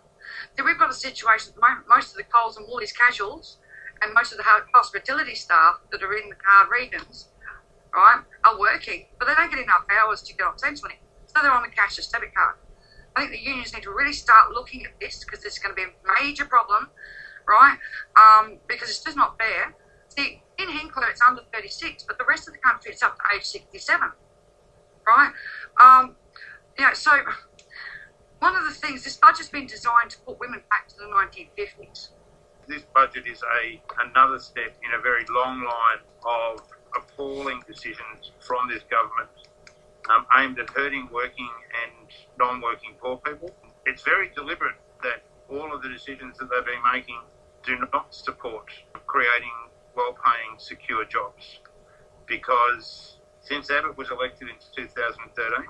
Then 0.55 0.65
we've 0.65 0.79
got 0.79 0.89
a 0.89 0.93
situation, 0.93 1.53
most 1.87 2.11
of 2.11 2.17
the 2.17 2.23
Coles 2.23 2.57
and 2.57 2.65
Woolies 2.67 2.91
casuals 2.91 3.57
and 4.01 4.13
most 4.13 4.31
of 4.31 4.37
the 4.37 4.43
hospitality 4.73 5.35
staff 5.35 5.79
that 5.91 6.03
are 6.03 6.13
in 6.13 6.29
the 6.29 6.35
card 6.35 6.67
regions, 6.71 7.29
right, 7.95 8.21
are 8.43 8.59
working, 8.59 9.05
but 9.19 9.27
they 9.27 9.33
don't 9.33 9.49
get 9.49 9.59
enough 9.59 9.85
hours 9.89 10.21
to 10.23 10.33
get 10.33 10.45
on 10.45 10.53
Centrelink 10.55 10.99
so 11.27 11.41
they're 11.41 11.51
on 11.51 11.63
the 11.63 11.69
cashless 11.69 12.09
debit 12.11 12.33
card. 12.33 12.55
I 13.15 13.21
think 13.21 13.31
the 13.31 13.39
unions 13.39 13.73
need 13.73 13.83
to 13.83 13.91
really 13.91 14.13
start 14.13 14.51
looking 14.51 14.85
at 14.85 14.91
this 14.99 15.23
because 15.23 15.41
this 15.41 15.53
is 15.53 15.59
going 15.59 15.75
to 15.75 15.81
be 15.81 15.83
a 15.83 16.23
major 16.23 16.45
problem, 16.45 16.89
right? 17.47 17.77
Um, 18.19 18.57
because 18.67 18.89
it's 18.89 19.03
just 19.03 19.15
not 19.15 19.37
fair. 19.37 19.75
See, 20.09 20.41
in 20.57 20.67
Hinkler 20.67 21.09
it's 21.09 21.21
under 21.21 21.41
36, 21.53 22.03
but 22.03 22.17
the 22.17 22.25
rest 22.27 22.47
of 22.47 22.53
the 22.53 22.59
country 22.59 22.91
it's 22.91 23.03
up 23.03 23.15
to 23.17 23.23
age 23.35 23.45
67, 23.45 24.11
right? 25.07 25.31
Um, 25.79 26.15
know, 26.85 26.93
so 26.93 27.11
one 28.39 28.55
of 28.55 28.63
the 28.65 28.71
things, 28.71 29.03
this 29.03 29.17
budget's 29.17 29.49
been 29.49 29.67
designed 29.67 30.09
to 30.11 30.19
put 30.19 30.39
women 30.39 30.61
back 30.69 30.87
to 30.89 30.95
the 30.97 31.05
1950s. 31.05 32.09
This 32.67 32.83
budget 32.93 33.27
is 33.27 33.43
a 33.61 33.81
another 34.09 34.39
step 34.39 34.75
in 34.83 34.97
a 34.97 35.01
very 35.01 35.23
long 35.29 35.63
line 35.63 36.01
of 36.25 36.61
appalling 36.95 37.61
decisions 37.67 38.31
from 38.39 38.67
this 38.69 38.83
government 38.89 39.29
um, 40.09 40.25
aimed 40.37 40.59
at 40.59 40.69
hurting 40.69 41.09
working 41.11 41.49
and 41.83 42.07
non-working 42.39 42.95
poor 42.99 43.17
people. 43.17 43.55
It's 43.85 44.03
very 44.03 44.29
deliberate 44.35 44.75
that 45.03 45.23
all 45.49 45.73
of 45.73 45.81
the 45.81 45.89
decisions 45.89 46.37
that 46.37 46.49
they've 46.49 46.65
been 46.65 46.83
making 46.93 47.19
do 47.63 47.77
not 47.91 48.13
support 48.13 48.69
creating 49.07 49.51
well-paying, 49.95 50.57
secure 50.57 51.05
jobs. 51.05 51.59
Because 52.27 53.17
since 53.41 53.69
Abbott 53.69 53.97
was 53.97 54.11
elected 54.11 54.49
in 54.49 54.55
2013, 54.75 55.65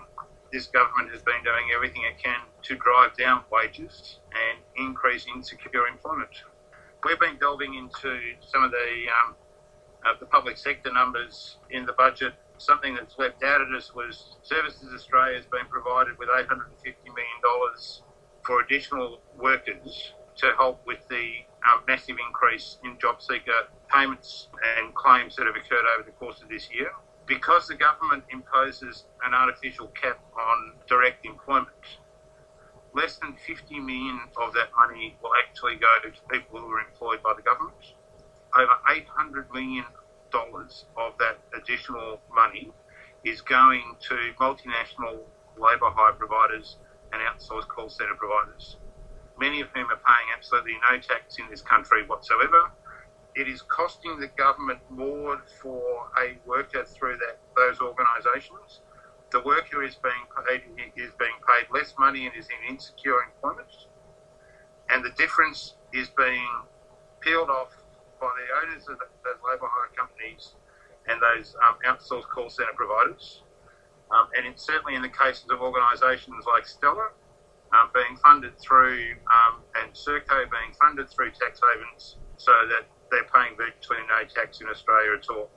this 0.51 0.67
government 0.67 1.11
has 1.11 1.21
been 1.21 1.43
doing 1.43 1.71
everything 1.75 2.03
it 2.03 2.21
can 2.21 2.39
to 2.63 2.75
drive 2.75 3.15
down 3.17 3.43
wages 3.51 4.19
and 4.31 4.59
increase 4.87 5.25
insecure 5.27 5.87
employment. 5.87 6.31
We've 7.03 7.19
been 7.19 7.37
delving 7.37 7.75
into 7.75 8.17
some 8.39 8.63
of 8.63 8.71
the 8.71 9.05
um, 9.11 9.35
uh, 10.05 10.13
the 10.19 10.25
public 10.25 10.57
sector 10.57 10.91
numbers 10.91 11.57
in 11.71 11.85
the 11.85 11.93
budget 11.93 12.33
something 12.57 12.95
that's 12.95 13.17
left 13.17 13.43
out 13.43 13.61
of 13.61 13.69
us 13.71 13.93
was 13.93 14.37
Services 14.43 14.89
Australia 14.93 15.37
has 15.37 15.45
been 15.45 15.65
provided 15.69 16.17
with 16.17 16.29
$850 16.29 16.59
million 17.05 17.41
for 18.43 18.61
additional 18.61 19.19
workers 19.37 20.13
to 20.37 20.51
help 20.57 20.85
with 20.85 21.07
the 21.09 21.31
um, 21.67 21.81
massive 21.87 22.17
increase 22.27 22.77
in 22.83 22.97
job 22.99 23.21
seeker 23.21 23.67
payments 23.93 24.49
and 24.77 24.93
claims 24.93 25.35
that 25.35 25.45
have 25.45 25.55
occurred 25.55 25.85
over 25.97 26.03
the 26.05 26.11
course 26.11 26.41
of 26.41 26.49
this 26.49 26.69
year. 26.73 26.91
Because 27.25 27.67
the 27.67 27.75
government 27.75 28.23
imposes 28.31 29.05
an 29.25 29.33
artificial 29.33 29.87
cap 29.87 30.19
on 30.37 30.73
direct 30.87 31.25
employment, 31.25 31.69
less 32.93 33.17
than 33.17 33.35
50 33.47 33.79
million 33.79 34.19
of 34.37 34.53
that 34.53 34.69
money 34.77 35.17
will 35.23 35.31
actually 35.47 35.75
go 35.75 35.89
to 36.03 36.11
people 36.29 36.59
who 36.59 36.69
are 36.69 36.81
employed 36.81 37.23
by 37.23 37.33
the 37.35 37.41
government. 37.41 37.75
Over 38.57 38.73
800 38.89 39.51
million 39.53 39.85
dollars 40.31 40.85
of 40.97 41.17
that 41.19 41.37
additional 41.53 42.21
money 42.33 42.71
is 43.25 43.41
going 43.41 43.95
to 43.99 44.15
multinational 44.39 45.19
labour 45.57 45.89
hire 45.91 46.13
providers 46.13 46.77
and 47.11 47.21
outsourced 47.21 47.67
call 47.67 47.89
centre 47.89 48.15
providers, 48.15 48.77
many 49.37 49.61
of 49.61 49.69
whom 49.75 49.91
are 49.91 49.97
paying 50.07 50.29
absolutely 50.35 50.77
no 50.89 50.97
tax 50.97 51.37
in 51.37 51.49
this 51.49 51.61
country 51.61 52.03
whatsoever. 52.05 52.71
It 53.35 53.47
is 53.49 53.61
costing 53.61 54.19
the 54.19 54.27
government 54.27 54.79
more 54.89 55.41
for 55.61 56.09
a 56.17 56.37
worker 56.45 56.85
through 56.85 57.17
that 57.17 57.37
those 57.57 57.79
organisations. 57.81 58.79
The 59.31 59.41
worker 59.41 59.83
is 59.83 59.95
being 59.95 60.25
paid 60.47 60.61
is 60.95 61.11
being 61.19 61.39
paid 61.47 61.67
less 61.73 61.93
money 61.99 62.25
and 62.25 62.35
is 62.35 62.47
in 62.47 62.69
insecure 62.73 63.21
employment, 63.21 63.87
and 64.89 65.03
the 65.03 65.09
difference 65.11 65.75
is 65.93 66.09
being 66.09 66.47
peeled 67.19 67.49
off 67.49 67.84
by 68.25 68.33
the 68.41 68.49
owners 68.65 68.89
of 68.89 68.97
those 68.97 69.41
labour 69.45 69.69
hire 69.69 69.93
companies 69.93 70.57
and 71.05 71.21
those 71.21 71.53
um, 71.61 71.77
outsourced 71.85 72.25
call 72.33 72.49
centre 72.49 72.73
providers. 72.73 73.45
Um, 74.09 74.33
and 74.33 74.57
certainly 74.57 74.97
in 74.97 75.01
the 75.05 75.13
cases 75.13 75.45
of 75.53 75.61
organisations 75.61 76.45
like 76.49 76.65
Stellar 76.65 77.13
um, 77.73 77.89
being 77.93 78.17
funded 78.17 78.57
through 78.57 79.13
um, 79.29 79.61
and 79.77 79.93
Serco 79.93 80.49
being 80.49 80.73
funded 80.81 81.09
through 81.09 81.31
tax 81.37 81.61
havens 81.61 82.17
so 82.37 82.53
that 82.69 82.89
they're 83.11 83.29
paying 83.29 83.53
virtually 83.57 84.01
no 84.09 84.25
tax 84.25 84.61
in 84.61 84.67
Australia 84.67 85.13
at 85.17 85.29
all. 85.29 85.49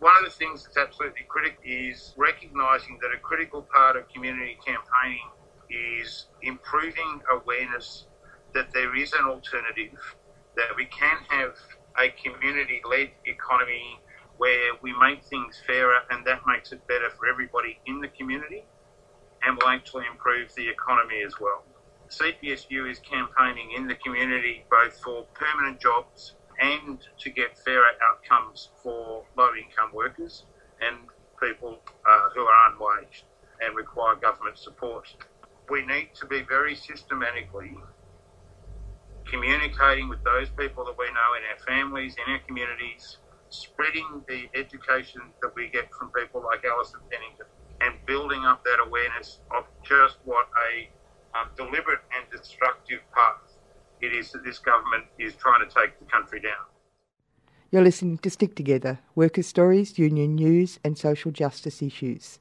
One 0.00 0.12
of 0.16 0.24
the 0.24 0.30
things 0.30 0.64
that's 0.64 0.76
absolutely 0.76 1.24
critical 1.28 1.60
is 1.64 2.14
recognising 2.16 2.98
that 3.02 3.12
a 3.12 3.20
critical 3.20 3.66
part 3.74 3.96
of 3.96 4.08
community 4.08 4.58
campaigning 4.64 5.28
is 5.68 6.26
improving 6.42 7.20
awareness 7.32 8.06
that 8.54 8.72
there 8.72 8.96
is 8.96 9.12
an 9.12 9.26
alternative, 9.26 9.98
that 10.56 10.74
we 10.76 10.86
can 10.86 11.16
have 11.28 11.54
a 11.98 12.08
community 12.22 12.80
led 12.88 13.10
economy 13.26 13.98
where 14.36 14.72
we 14.82 14.94
make 14.98 15.22
things 15.24 15.60
fairer 15.66 16.00
and 16.10 16.26
that 16.26 16.40
makes 16.46 16.72
it 16.72 16.86
better 16.88 17.10
for 17.10 17.28
everybody 17.28 17.78
in 17.86 18.00
the 18.00 18.08
community 18.08 18.64
and 19.44 19.56
will 19.56 19.68
actually 19.68 20.04
improve 20.10 20.52
the 20.56 20.68
economy 20.68 21.22
as 21.24 21.34
well. 21.40 21.64
CPSU 22.08 22.90
is 22.90 22.98
campaigning 23.00 23.72
in 23.76 23.86
the 23.86 23.94
community 23.96 24.64
both 24.70 24.98
for 25.04 25.26
permanent 25.34 25.80
jobs 25.80 26.34
and 26.60 26.98
to 27.18 27.30
get 27.30 27.56
fairer 27.58 27.92
outcomes 28.10 28.70
for 28.82 29.24
low 29.36 29.50
income 29.54 29.90
workers 29.94 30.44
and 30.80 30.96
people 31.42 31.78
uh, 32.08 32.28
who 32.34 32.42
are 32.42 32.72
unwaged 32.72 33.24
and 33.60 33.76
require 33.76 34.16
government 34.16 34.58
support. 34.58 35.06
We 35.70 35.86
need 35.86 36.10
to 36.20 36.26
be 36.26 36.42
very 36.42 36.74
systematically 36.74 37.72
communicating 39.30 40.08
with 40.08 40.22
those 40.24 40.48
people 40.50 40.84
that 40.84 40.96
we 40.98 41.06
know 41.06 41.30
in 41.38 41.42
our 41.50 41.58
families, 41.66 42.16
in 42.24 42.32
our 42.32 42.40
communities, 42.40 43.18
spreading 43.48 44.22
the 44.28 44.48
education 44.54 45.22
that 45.40 45.54
we 45.54 45.68
get 45.68 45.90
from 45.92 46.10
people 46.10 46.42
like 46.44 46.64
Alison 46.64 47.00
Pennington 47.10 47.46
and 47.80 47.94
building 48.06 48.44
up 48.44 48.64
that 48.64 48.78
awareness 48.86 49.40
of 49.56 49.64
just 49.82 50.18
what 50.24 50.46
a 50.70 50.90
um, 51.38 51.48
deliberate 51.56 52.00
and 52.16 52.30
destructive 52.30 53.00
path 53.14 53.56
it 54.00 54.12
is 54.12 54.32
that 54.32 54.44
this 54.44 54.58
government 54.58 55.04
is 55.18 55.34
trying 55.34 55.66
to 55.66 55.74
take 55.74 55.98
the 55.98 56.06
country 56.06 56.40
down. 56.40 56.64
You're 57.70 57.84
listening 57.84 58.18
to 58.18 58.30
Stick 58.30 58.56
Together 58.56 58.98
Workers' 59.14 59.46
Stories, 59.46 59.98
Union 59.98 60.34
News, 60.34 60.80
and 60.82 60.98
Social 60.98 61.30
Justice 61.30 61.82
Issues. 61.82 62.38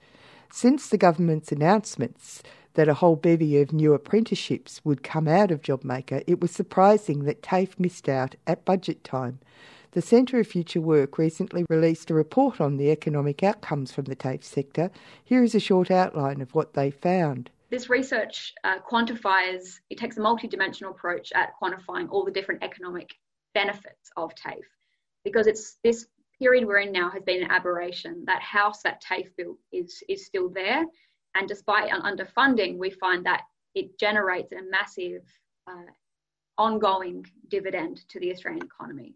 Since 0.51 0.89
the 0.89 0.97
government's 0.97 1.51
announcements 1.51 2.41
that 2.73 2.87
a 2.87 2.95
whole 2.95 3.15
bevy 3.15 3.59
of 3.61 3.73
new 3.73 3.93
apprenticeships 3.93 4.81
would 4.83 5.03
come 5.03 5.27
out 5.27 5.51
of 5.51 5.61
JobMaker, 5.61 6.23
it 6.27 6.39
was 6.39 6.51
surprising 6.51 7.23
that 7.23 7.41
TAFE 7.41 7.79
missed 7.79 8.07
out 8.07 8.35
at 8.47 8.65
budget 8.65 9.03
time. 9.03 9.39
The 9.91 10.01
Centre 10.01 10.39
of 10.39 10.47
Future 10.47 10.81
Work 10.81 11.17
recently 11.17 11.65
released 11.67 12.11
a 12.11 12.13
report 12.13 12.61
on 12.61 12.77
the 12.77 12.91
economic 12.91 13.41
outcomes 13.41 13.91
from 13.91 14.05
the 14.05 14.15
TAFE 14.15 14.43
sector. 14.43 14.91
Here 15.23 15.43
is 15.43 15.55
a 15.55 15.59
short 15.59 15.89
outline 15.89 16.41
of 16.41 16.53
what 16.53 16.73
they 16.73 16.91
found. 16.91 17.49
This 17.71 17.89
research 17.89 18.53
uh, 18.63 18.79
quantifies, 18.79 19.79
it 19.89 19.97
takes 19.97 20.17
a 20.17 20.21
multidimensional 20.21 20.91
approach 20.91 21.31
at 21.33 21.53
quantifying 21.61 22.09
all 22.11 22.23
the 22.23 22.31
different 22.31 22.63
economic 22.63 23.15
benefits 23.53 24.11
of 24.15 24.33
TAFE 24.35 24.65
because 25.23 25.47
it's 25.47 25.77
this 25.83 26.07
period 26.39 26.65
we're 26.65 26.79
in 26.79 26.91
now 26.91 27.09
has 27.09 27.23
been 27.23 27.43
an 27.43 27.51
aberration. 27.51 28.23
That 28.25 28.41
house 28.41 28.81
that 28.83 29.01
TAFE 29.01 29.35
built 29.35 29.57
is 29.71 30.01
is 30.07 30.25
still 30.25 30.49
there, 30.49 30.85
and 31.39 31.47
despite 31.47 31.89
underfunding, 31.89 32.77
we 32.77 32.91
find 32.91 33.25
that 33.25 33.43
it 33.73 33.97
generates 33.97 34.51
a 34.51 34.61
massive 34.69 35.23
uh, 35.67 35.91
ongoing 36.57 37.25
dividend 37.47 38.01
to 38.09 38.19
the 38.19 38.31
Australian 38.31 38.65
economy. 38.65 39.15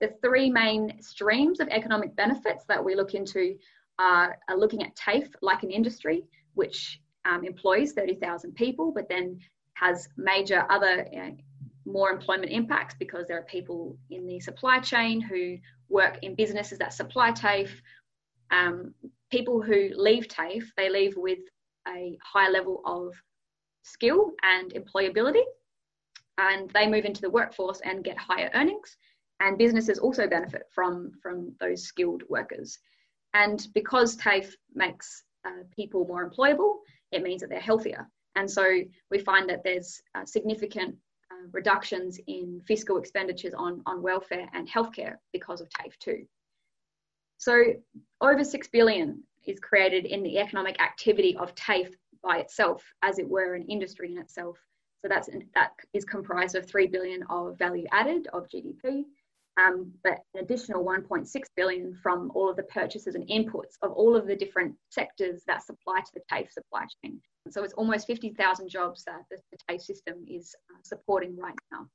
The 0.00 0.12
three 0.22 0.50
main 0.50 1.00
streams 1.00 1.60
of 1.60 1.68
economic 1.68 2.16
benefits 2.16 2.64
that 2.66 2.84
we 2.84 2.96
look 2.96 3.14
into 3.14 3.56
are, 4.00 4.36
are 4.48 4.58
looking 4.58 4.82
at 4.82 4.96
TAFE 4.96 5.28
like 5.40 5.62
an 5.62 5.70
industry, 5.70 6.24
which 6.54 7.00
um, 7.24 7.44
employs 7.44 7.92
30,000 7.92 8.54
people, 8.54 8.90
but 8.92 9.08
then 9.08 9.38
has 9.74 10.08
major 10.16 10.66
other 10.68 11.06
uh, 11.16 11.30
more 11.86 12.10
employment 12.10 12.50
impacts 12.50 12.96
because 12.98 13.26
there 13.28 13.38
are 13.38 13.44
people 13.44 13.96
in 14.10 14.26
the 14.26 14.40
supply 14.40 14.80
chain 14.80 15.20
who 15.20 15.56
work 15.88 16.18
in 16.22 16.34
businesses 16.34 16.78
that 16.78 16.92
supply 16.92 17.30
TAFE. 17.30 17.80
Um, 18.50 18.94
people 19.32 19.62
who 19.62 19.90
leave 19.96 20.28
TAFE, 20.28 20.70
they 20.76 20.90
leave 20.90 21.14
with 21.16 21.38
a 21.88 22.16
high 22.22 22.50
level 22.50 22.82
of 22.84 23.14
skill 23.82 24.32
and 24.42 24.72
employability, 24.74 25.42
and 26.38 26.70
they 26.70 26.86
move 26.86 27.06
into 27.06 27.22
the 27.22 27.30
workforce 27.30 27.80
and 27.82 28.04
get 28.04 28.18
higher 28.18 28.50
earnings. 28.54 28.96
And 29.40 29.58
businesses 29.58 29.98
also 29.98 30.28
benefit 30.28 30.64
from, 30.72 31.12
from 31.20 31.52
those 31.60 31.82
skilled 31.82 32.22
workers. 32.28 32.78
And 33.34 33.66
because 33.74 34.16
TAFE 34.16 34.54
makes 34.74 35.24
uh, 35.46 35.64
people 35.74 36.06
more 36.06 36.28
employable, 36.28 36.74
it 37.10 37.22
means 37.22 37.40
that 37.40 37.48
they're 37.48 37.58
healthier. 37.58 38.06
And 38.36 38.48
so 38.48 38.64
we 39.10 39.18
find 39.18 39.48
that 39.48 39.64
there's 39.64 40.00
uh, 40.14 40.26
significant 40.26 40.94
uh, 41.30 41.48
reductions 41.52 42.20
in 42.26 42.60
fiscal 42.68 42.98
expenditures 42.98 43.54
on, 43.54 43.82
on 43.86 44.02
welfare 44.02 44.48
and 44.52 44.68
healthcare 44.68 45.16
because 45.32 45.60
of 45.62 45.68
TAFE 45.70 45.98
2. 45.98 46.26
So 47.42 47.74
over 48.20 48.44
6 48.44 48.68
billion 48.68 49.20
is 49.48 49.58
created 49.58 50.04
in 50.04 50.22
the 50.22 50.38
economic 50.38 50.80
activity 50.80 51.36
of 51.36 51.52
TAFE 51.56 51.92
by 52.22 52.38
itself, 52.38 52.84
as 53.02 53.18
it 53.18 53.28
were 53.28 53.54
an 53.54 53.66
industry 53.66 54.12
in 54.12 54.18
itself. 54.18 54.56
So 55.00 55.08
that's 55.08 55.28
that 55.56 55.72
is 55.92 56.04
comprised 56.04 56.54
of 56.54 56.64
3 56.66 56.86
billion 56.86 57.24
of 57.28 57.58
value 57.58 57.84
added 57.90 58.28
of 58.32 58.46
GDP, 58.48 59.02
um, 59.56 59.92
but 60.04 60.20
an 60.34 60.44
additional 60.44 60.84
1.6 60.84 61.26
billion 61.56 61.98
from 62.00 62.30
all 62.32 62.48
of 62.48 62.54
the 62.54 62.62
purchases 62.62 63.16
and 63.16 63.26
inputs 63.26 63.74
of 63.82 63.90
all 63.90 64.14
of 64.14 64.28
the 64.28 64.36
different 64.36 64.76
sectors 64.90 65.42
that 65.48 65.64
supply 65.64 65.98
to 65.98 66.12
the 66.14 66.22
TAFE 66.30 66.52
supply 66.52 66.84
chain. 67.02 67.20
So 67.50 67.64
it's 67.64 67.74
almost 67.74 68.06
50,000 68.06 68.68
jobs 68.68 69.02
that 69.02 69.24
the, 69.32 69.38
TAFE 69.68 69.82
system 69.82 70.24
is 70.28 70.54
uh, 70.70 70.78
supporting 70.84 71.36
right 71.36 71.58
now. 71.72 71.88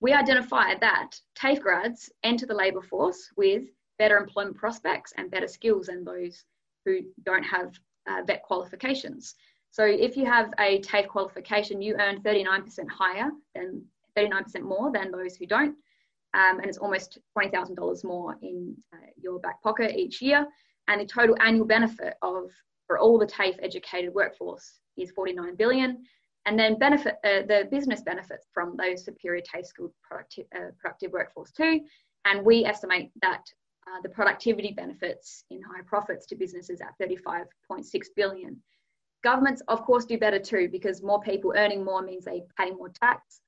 We 0.00 0.12
identify 0.12 0.74
that 0.80 1.12
TAFE 1.34 1.60
grads 1.60 2.10
enter 2.22 2.46
the 2.46 2.54
labour 2.54 2.82
force 2.82 3.30
with 3.36 3.64
better 3.98 4.18
employment 4.18 4.56
prospects 4.56 5.12
and 5.16 5.30
better 5.30 5.48
skills 5.48 5.86
than 5.86 6.04
those 6.04 6.44
who 6.84 7.00
don't 7.24 7.42
have 7.42 7.78
uh, 8.08 8.22
VET 8.26 8.42
qualifications. 8.42 9.34
So 9.70 9.84
if 9.84 10.16
you 10.16 10.26
have 10.26 10.52
a 10.58 10.80
TAFE 10.80 11.08
qualification, 11.08 11.82
you 11.82 11.96
earn 11.98 12.22
39% 12.22 12.88
higher 12.90 13.30
than 13.54 13.84
39% 14.16 14.62
more 14.62 14.92
than 14.92 15.10
those 15.10 15.36
who 15.36 15.46
don't. 15.46 15.76
Um, 16.34 16.60
and 16.60 16.66
it's 16.66 16.78
almost 16.78 17.18
$20,000 17.36 18.04
more 18.04 18.36
in 18.42 18.76
uh, 18.92 19.06
your 19.16 19.38
back 19.40 19.62
pocket 19.62 19.96
each 19.96 20.20
year. 20.20 20.46
And 20.88 21.00
the 21.00 21.06
total 21.06 21.36
annual 21.40 21.66
benefit 21.66 22.14
of 22.22 22.50
for 22.86 22.98
all 22.98 23.18
the 23.18 23.26
TAFE 23.26 23.56
educated 23.62 24.14
workforce 24.14 24.78
is 24.96 25.10
49 25.10 25.56
billion. 25.56 26.04
And 26.46 26.56
then 26.56 26.78
benefit 26.78 27.16
uh, 27.24 27.42
the 27.46 27.68
business 27.70 28.02
benefits 28.02 28.46
from 28.54 28.76
those 28.76 29.04
superior 29.04 29.42
TAFE 29.42 29.66
skilled 29.66 29.92
productive, 30.02 30.46
uh, 30.54 30.70
productive 30.78 31.12
workforce 31.12 31.50
too. 31.50 31.80
And 32.24 32.44
we 32.44 32.64
estimate 32.64 33.10
that 33.20 33.42
uh, 33.86 34.00
the 34.02 34.08
productivity 34.08 34.72
benefits 34.72 35.44
in 35.50 35.60
higher 35.62 35.84
profits 35.84 36.24
to 36.26 36.36
businesses 36.36 36.80
at 36.80 36.94
35.6 37.04 37.46
billion. 38.14 38.56
Governments, 39.24 39.62
of 39.66 39.82
course, 39.82 40.04
do 40.04 40.18
better 40.18 40.38
too 40.38 40.68
because 40.70 41.02
more 41.02 41.20
people 41.20 41.52
earning 41.56 41.84
more 41.84 42.02
means 42.02 42.24
they 42.24 42.42
pay 42.56 42.70
more 42.70 42.90
tax. 42.90 43.40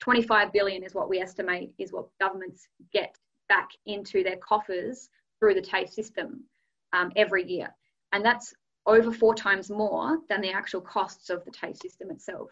25 0.00 0.52
billion 0.52 0.82
is 0.82 0.94
what 0.94 1.08
we 1.08 1.20
estimate 1.20 1.72
is 1.78 1.92
what 1.92 2.06
governments 2.20 2.66
get 2.92 3.14
back 3.48 3.68
into 3.86 4.24
their 4.24 4.36
coffers 4.36 5.08
through 5.38 5.54
the 5.54 5.62
TAFE 5.62 5.90
system 5.90 6.42
um, 6.92 7.12
every 7.16 7.46
year. 7.48 7.68
And 8.12 8.24
that's 8.24 8.54
over 8.86 9.12
four 9.12 9.34
times 9.34 9.70
more 9.70 10.18
than 10.28 10.40
the 10.40 10.50
actual 10.50 10.80
costs 10.80 11.30
of 11.30 11.44
the 11.44 11.50
TAFE 11.50 11.76
system 11.76 12.10
itself. 12.10 12.50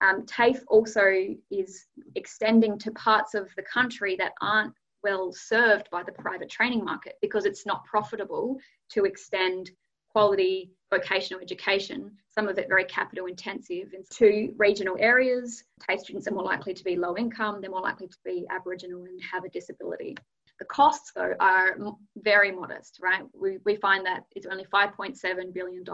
Um, 0.00 0.24
TAFE 0.24 0.62
also 0.68 1.36
is 1.50 1.86
extending 2.14 2.78
to 2.78 2.90
parts 2.92 3.34
of 3.34 3.50
the 3.56 3.62
country 3.62 4.16
that 4.16 4.32
aren't 4.40 4.74
well 5.02 5.32
served 5.32 5.88
by 5.90 6.02
the 6.02 6.12
private 6.12 6.48
training 6.48 6.84
market 6.84 7.14
because 7.20 7.44
it's 7.44 7.66
not 7.66 7.84
profitable 7.84 8.58
to 8.90 9.04
extend 9.04 9.70
quality 10.10 10.72
vocational 10.90 11.40
education, 11.40 12.10
some 12.28 12.48
of 12.48 12.58
it 12.58 12.68
very 12.68 12.84
capital 12.84 13.26
intensive, 13.26 13.94
into 13.94 14.52
regional 14.58 14.96
areas. 14.98 15.62
TAFE 15.88 16.00
students 16.00 16.26
are 16.26 16.34
more 16.34 16.44
likely 16.44 16.74
to 16.74 16.84
be 16.84 16.96
low 16.96 17.16
income, 17.16 17.60
they're 17.60 17.70
more 17.70 17.80
likely 17.80 18.08
to 18.08 18.18
be 18.24 18.46
Aboriginal 18.50 19.04
and 19.04 19.20
have 19.22 19.44
a 19.44 19.48
disability. 19.50 20.16
The 20.60 20.66
costs, 20.66 21.12
though, 21.14 21.34
are 21.40 21.76
very 22.16 22.52
modest, 22.52 22.98
right? 23.02 23.22
We, 23.32 23.58
we 23.64 23.76
find 23.76 24.04
that 24.04 24.24
it's 24.36 24.46
only 24.46 24.66
$5.7 24.66 25.54
billion 25.54 25.84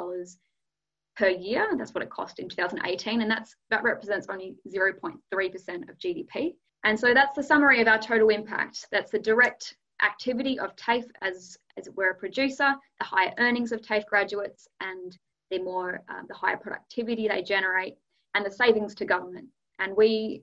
per 1.17 1.29
year. 1.29 1.69
That's 1.79 1.95
what 1.95 2.03
it 2.03 2.11
cost 2.11 2.41
in 2.41 2.49
2018, 2.49 3.23
and 3.23 3.31
that's 3.31 3.55
that 3.71 3.85
represents 3.85 4.27
only 4.29 4.57
0.3% 4.69 5.89
of 5.89 5.99
GDP. 5.99 6.55
And 6.83 6.99
so 6.99 7.15
that's 7.15 7.37
the 7.37 7.43
summary 7.43 7.81
of 7.81 7.89
our 7.89 7.99
total 7.99 8.29
impact. 8.29 8.87
That's 8.91 9.13
the 9.13 9.19
direct 9.21 9.77
activity 10.05 10.59
of 10.59 10.75
TAFE 10.77 11.07
as, 11.23 11.57
as 11.77 11.89
were 11.95 12.11
a 12.11 12.15
producer, 12.15 12.75
the 12.99 13.05
higher 13.05 13.33
earnings 13.39 13.73
of 13.73 13.83
TAFE 13.83 14.07
graduates, 14.07 14.69
and 14.81 15.17
the 15.51 15.61
more 15.61 16.03
uh, 16.09 16.23
the 16.29 16.35
higher 16.35 16.57
productivity 16.57 17.29
they 17.29 17.43
generate, 17.43 17.95
and 18.35 18.45
the 18.45 18.51
savings 18.51 18.97
to 18.97 19.05
government. 19.05 19.47
And 19.79 19.97
we 19.97 20.43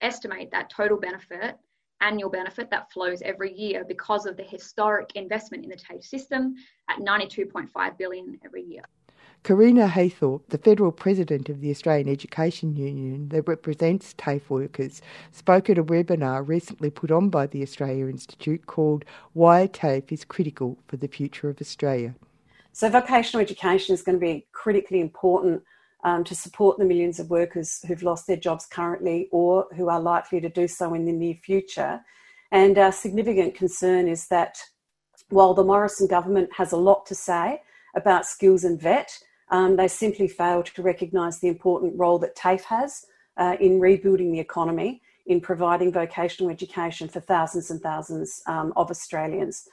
estimate 0.00 0.50
that 0.50 0.70
total 0.70 0.98
benefit 0.98 1.56
annual 2.00 2.30
benefit 2.30 2.70
that 2.70 2.90
flows 2.90 3.22
every 3.22 3.52
year 3.52 3.84
because 3.84 4.26
of 4.26 4.36
the 4.36 4.42
historic 4.42 5.12
investment 5.14 5.64
in 5.64 5.70
the 5.70 5.76
TAFE 5.76 6.04
system 6.04 6.54
at 6.88 6.98
92.5 6.98 7.98
billion 7.98 8.38
every 8.44 8.62
year. 8.62 8.82
Correna 9.42 9.88
Haythorpe, 9.88 10.46
the 10.48 10.58
federal 10.58 10.92
president 10.92 11.48
of 11.48 11.62
the 11.62 11.70
Australian 11.70 12.10
Education 12.10 12.76
Union 12.76 13.30
that 13.30 13.48
represents 13.48 14.14
TAFE 14.18 14.50
workers, 14.50 15.00
spoke 15.32 15.70
at 15.70 15.78
a 15.78 15.84
webinar 15.84 16.46
recently 16.46 16.90
put 16.90 17.10
on 17.10 17.30
by 17.30 17.46
the 17.46 17.62
Australia 17.62 18.06
Institute 18.06 18.66
called 18.66 19.06
Why 19.32 19.66
TAFE 19.66 20.12
is 20.12 20.24
Critical 20.26 20.78
for 20.86 20.98
the 20.98 21.08
Future 21.08 21.48
of 21.48 21.58
Australia. 21.58 22.14
So, 22.72 22.90
vocational 22.90 23.42
education 23.42 23.94
is 23.94 24.02
going 24.02 24.20
to 24.20 24.24
be 24.24 24.46
critically 24.52 25.00
important 25.00 25.62
um, 26.04 26.24
to 26.24 26.34
support 26.34 26.78
the 26.78 26.84
millions 26.84 27.18
of 27.20 27.30
workers 27.30 27.80
who've 27.86 28.02
lost 28.02 28.26
their 28.26 28.36
jobs 28.36 28.66
currently 28.66 29.28
or 29.32 29.66
who 29.76 29.88
are 29.88 30.00
likely 30.00 30.40
to 30.40 30.48
do 30.48 30.66
so 30.66 30.94
in 30.94 31.04
the 31.04 31.12
near 31.12 31.34
future. 31.34 32.00
And 32.52 32.78
our 32.78 32.92
significant 32.92 33.54
concern 33.54 34.08
is 34.08 34.28
that 34.28 34.58
while 35.28 35.54
the 35.54 35.64
Morrison 35.64 36.08
government 36.08 36.50
has 36.54 36.72
a 36.72 36.76
lot 36.76 37.06
to 37.06 37.14
say 37.14 37.62
about 37.94 38.26
skills 38.26 38.64
and 38.64 38.80
vet, 38.80 39.16
um, 39.50 39.76
they 39.76 39.88
simply 39.88 40.28
fail 40.28 40.62
to 40.62 40.82
recognise 40.82 41.40
the 41.40 41.48
important 41.48 41.98
role 41.98 42.18
that 42.18 42.36
TAFE 42.36 42.64
has 42.64 43.04
uh, 43.36 43.56
in 43.60 43.80
rebuilding 43.80 44.32
the 44.32 44.40
economy, 44.40 45.02
in 45.26 45.40
providing 45.40 45.92
vocational 45.92 46.50
education 46.50 47.08
for 47.08 47.20
thousands 47.20 47.70
and 47.70 47.80
thousands 47.80 48.42
um, 48.46 48.72
of 48.76 48.90
Australians. 48.90 49.68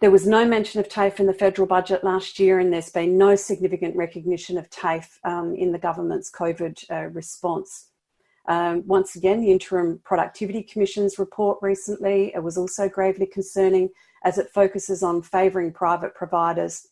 There 0.00 0.10
was 0.10 0.26
no 0.26 0.46
mention 0.46 0.80
of 0.80 0.88
TAFE 0.88 1.20
in 1.20 1.26
the 1.26 1.34
federal 1.34 1.68
budget 1.68 2.02
last 2.02 2.38
year, 2.38 2.58
and 2.58 2.72
there's 2.72 2.88
been 2.88 3.18
no 3.18 3.36
significant 3.36 3.94
recognition 3.94 4.56
of 4.56 4.70
TAFE 4.70 5.18
um, 5.24 5.54
in 5.54 5.72
the 5.72 5.78
government's 5.78 6.30
COVID 6.30 6.84
uh, 6.90 7.08
response. 7.08 7.90
Um, 8.48 8.82
once 8.86 9.14
again, 9.14 9.42
the 9.42 9.50
Interim 9.50 10.00
Productivity 10.02 10.62
Commission's 10.62 11.18
report 11.18 11.58
recently 11.60 12.32
was 12.40 12.56
also 12.56 12.88
gravely 12.88 13.26
concerning 13.26 13.90
as 14.24 14.38
it 14.38 14.48
focuses 14.48 15.02
on 15.02 15.20
favouring 15.20 15.70
private 15.70 16.14
providers, 16.14 16.88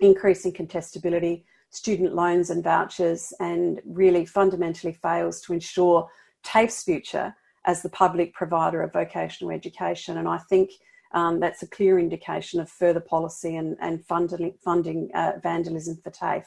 increasing 0.00 0.52
contestability, 0.52 1.44
student 1.70 2.16
loans 2.16 2.50
and 2.50 2.64
vouchers, 2.64 3.32
and 3.38 3.80
really 3.86 4.26
fundamentally 4.26 4.94
fails 4.94 5.40
to 5.42 5.52
ensure 5.52 6.08
TAFE's 6.42 6.82
future 6.82 7.36
as 7.66 7.82
the 7.82 7.90
public 7.90 8.34
provider 8.34 8.82
of 8.82 8.92
vocational 8.92 9.52
education. 9.52 10.18
And 10.18 10.26
I 10.26 10.38
think 10.38 10.70
um, 11.12 11.40
that's 11.40 11.62
a 11.62 11.66
clear 11.66 11.98
indication 11.98 12.60
of 12.60 12.68
further 12.68 13.00
policy 13.00 13.56
and, 13.56 13.76
and 13.80 14.04
funding, 14.04 14.54
funding 14.62 15.10
uh, 15.14 15.32
vandalism 15.42 15.96
for 16.02 16.10
TAFE. 16.10 16.46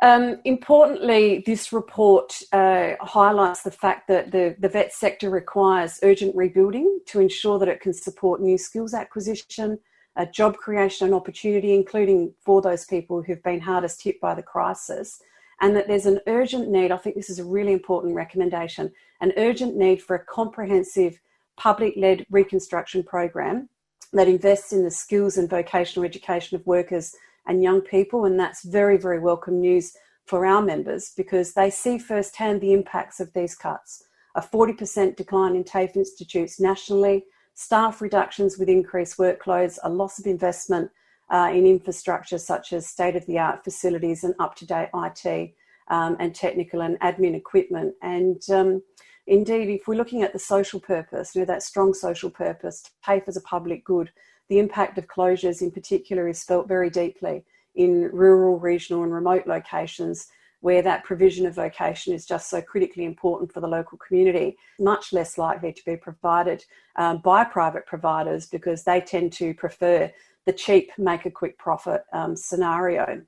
Um, 0.00 0.40
importantly, 0.44 1.42
this 1.44 1.72
report 1.72 2.40
uh, 2.52 2.92
highlights 3.00 3.62
the 3.62 3.70
fact 3.70 4.08
that 4.08 4.32
the, 4.32 4.56
the 4.58 4.68
vet 4.68 4.92
sector 4.92 5.28
requires 5.28 6.00
urgent 6.02 6.34
rebuilding 6.34 7.00
to 7.06 7.20
ensure 7.20 7.58
that 7.58 7.68
it 7.68 7.80
can 7.80 7.92
support 7.92 8.40
new 8.40 8.56
skills 8.56 8.94
acquisition, 8.94 9.78
uh, 10.16 10.24
job 10.26 10.56
creation 10.56 11.06
and 11.06 11.14
opportunity, 11.14 11.74
including 11.74 12.32
for 12.40 12.62
those 12.62 12.86
people 12.86 13.22
who've 13.22 13.42
been 13.42 13.60
hardest 13.60 14.02
hit 14.02 14.20
by 14.20 14.34
the 14.34 14.42
crisis, 14.42 15.20
and 15.60 15.76
that 15.76 15.86
there's 15.88 16.06
an 16.06 16.20
urgent 16.26 16.70
need. 16.70 16.90
I 16.90 16.96
think 16.96 17.14
this 17.14 17.30
is 17.30 17.38
a 17.38 17.44
really 17.44 17.72
important 17.72 18.14
recommendation 18.14 18.90
an 19.20 19.32
urgent 19.36 19.76
need 19.76 20.02
for 20.02 20.16
a 20.16 20.24
comprehensive 20.24 21.20
public 21.62 21.94
led 21.96 22.26
reconstruction 22.28 23.04
program 23.04 23.68
that 24.12 24.26
invests 24.26 24.72
in 24.72 24.82
the 24.82 24.90
skills 24.90 25.36
and 25.36 25.48
vocational 25.48 26.04
education 26.04 26.56
of 26.56 26.66
workers 26.66 27.14
and 27.46 27.62
young 27.62 27.80
people. 27.80 28.24
And 28.24 28.38
that's 28.38 28.64
very, 28.64 28.96
very 28.96 29.20
welcome 29.20 29.60
news 29.60 29.96
for 30.26 30.44
our 30.44 30.60
members 30.60 31.12
because 31.16 31.54
they 31.54 31.70
see 31.70 31.98
firsthand 31.98 32.60
the 32.60 32.72
impacts 32.72 33.20
of 33.20 33.32
these 33.32 33.54
cuts. 33.54 34.02
A 34.34 34.40
40% 34.40 35.14
decline 35.14 35.54
in 35.54 35.62
TAFE 35.62 35.94
institutes 35.94 36.58
nationally, 36.58 37.26
staff 37.54 38.00
reductions 38.00 38.58
with 38.58 38.68
increased 38.68 39.16
workloads, 39.16 39.78
a 39.84 39.88
loss 39.88 40.18
of 40.18 40.26
investment 40.26 40.90
uh, 41.30 41.50
in 41.54 41.64
infrastructure 41.64 42.38
such 42.38 42.72
as 42.72 42.88
state 42.88 43.14
of 43.14 43.24
the 43.26 43.38
art 43.38 43.62
facilities 43.62 44.24
and 44.24 44.34
up 44.40 44.56
to 44.56 44.66
date 44.66 44.88
IT 44.92 45.54
um, 45.88 46.16
and 46.18 46.34
technical 46.34 46.80
and 46.80 46.98
admin 47.00 47.36
equipment. 47.36 47.94
And 48.02 48.42
um, 48.50 48.82
indeed, 49.26 49.68
if 49.68 49.86
we're 49.86 49.94
looking 49.96 50.22
at 50.22 50.32
the 50.32 50.38
social 50.38 50.80
purpose, 50.80 51.34
you 51.34 51.40
know, 51.40 51.46
that 51.46 51.62
strong 51.62 51.94
social 51.94 52.30
purpose, 52.30 52.82
TAFE 53.04 53.28
as 53.28 53.36
a 53.36 53.42
public 53.42 53.84
good, 53.84 54.10
the 54.48 54.58
impact 54.58 54.98
of 54.98 55.06
closures 55.06 55.62
in 55.62 55.70
particular 55.70 56.28
is 56.28 56.44
felt 56.44 56.68
very 56.68 56.90
deeply 56.90 57.44
in 57.74 58.10
rural, 58.12 58.58
regional, 58.58 59.02
and 59.02 59.12
remote 59.12 59.46
locations 59.46 60.28
where 60.60 60.82
that 60.82 61.04
provision 61.04 61.44
of 61.44 61.54
vocation 61.54 62.14
is 62.14 62.24
just 62.24 62.48
so 62.48 62.62
critically 62.62 63.04
important 63.04 63.52
for 63.52 63.60
the 63.60 63.66
local 63.66 63.98
community, 63.98 64.56
much 64.78 65.12
less 65.12 65.36
likely 65.36 65.72
to 65.72 65.84
be 65.84 65.96
provided 65.96 66.64
um, 66.96 67.18
by 67.18 67.42
private 67.42 67.84
providers 67.84 68.46
because 68.46 68.84
they 68.84 69.00
tend 69.00 69.32
to 69.32 69.52
prefer 69.54 70.10
the 70.46 70.52
cheap, 70.52 70.90
make 70.98 71.26
a 71.26 71.30
quick 71.30 71.58
profit 71.58 72.04
um, 72.12 72.36
scenario. 72.36 73.22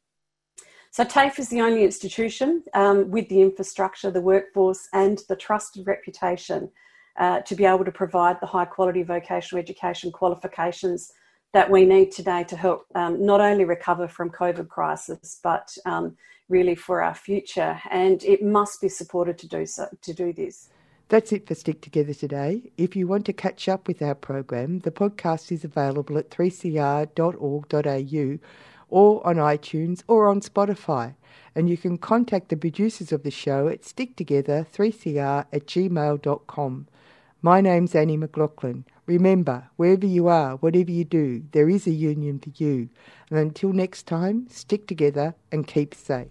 So 0.94 1.02
TAFE 1.02 1.40
is 1.40 1.48
the 1.48 1.60
only 1.60 1.82
institution 1.82 2.62
um, 2.72 3.10
with 3.10 3.28
the 3.28 3.42
infrastructure, 3.42 4.12
the 4.12 4.20
workforce, 4.20 4.88
and 4.92 5.20
the 5.28 5.34
trusted 5.34 5.88
reputation 5.88 6.70
uh, 7.18 7.40
to 7.40 7.56
be 7.56 7.64
able 7.64 7.84
to 7.84 7.90
provide 7.90 8.38
the 8.40 8.46
high 8.46 8.66
quality 8.66 9.02
vocational 9.02 9.60
education 9.60 10.12
qualifications 10.12 11.12
that 11.52 11.68
we 11.68 11.84
need 11.84 12.12
today 12.12 12.44
to 12.44 12.56
help 12.56 12.86
um, 12.94 13.26
not 13.26 13.40
only 13.40 13.64
recover 13.64 14.06
from 14.06 14.30
COVID 14.30 14.68
crisis, 14.68 15.40
but 15.42 15.76
um, 15.84 16.16
really 16.48 16.76
for 16.76 17.02
our 17.02 17.16
future. 17.16 17.76
And 17.90 18.22
it 18.22 18.44
must 18.44 18.80
be 18.80 18.88
supported 18.88 19.36
to 19.38 19.48
do 19.48 19.66
so 19.66 19.88
to 20.00 20.14
do 20.14 20.32
this. 20.32 20.68
That's 21.08 21.32
it 21.32 21.48
for 21.48 21.56
Stick 21.56 21.80
Together 21.80 22.14
today. 22.14 22.70
If 22.76 22.94
you 22.94 23.08
want 23.08 23.26
to 23.26 23.32
catch 23.32 23.68
up 23.68 23.88
with 23.88 24.00
our 24.00 24.14
program, 24.14 24.78
the 24.78 24.92
podcast 24.92 25.50
is 25.50 25.64
available 25.64 26.16
at 26.18 26.30
3cr.org.au 26.30 27.08
or 28.94 29.26
on 29.26 29.34
iTunes 29.34 30.04
or 30.06 30.28
on 30.28 30.40
Spotify. 30.40 31.16
And 31.52 31.68
you 31.68 31.76
can 31.76 31.98
contact 31.98 32.48
the 32.48 32.56
producers 32.56 33.10
of 33.10 33.24
the 33.24 33.30
show 33.30 33.66
at 33.66 33.82
sticktogether3cr 33.82 35.46
at 35.52 35.66
gmail.com. 35.66 36.86
My 37.42 37.60
name's 37.60 37.96
Annie 37.96 38.16
McLaughlin. 38.16 38.84
Remember, 39.06 39.64
wherever 39.74 40.06
you 40.06 40.28
are, 40.28 40.54
whatever 40.58 40.92
you 40.92 41.04
do, 41.04 41.42
there 41.50 41.68
is 41.68 41.88
a 41.88 41.90
union 41.90 42.38
for 42.38 42.50
you. 42.54 42.88
And 43.30 43.38
until 43.40 43.72
next 43.72 44.06
time, 44.06 44.46
stick 44.48 44.86
together 44.86 45.34
and 45.50 45.66
keep 45.66 45.92
safe. 45.92 46.30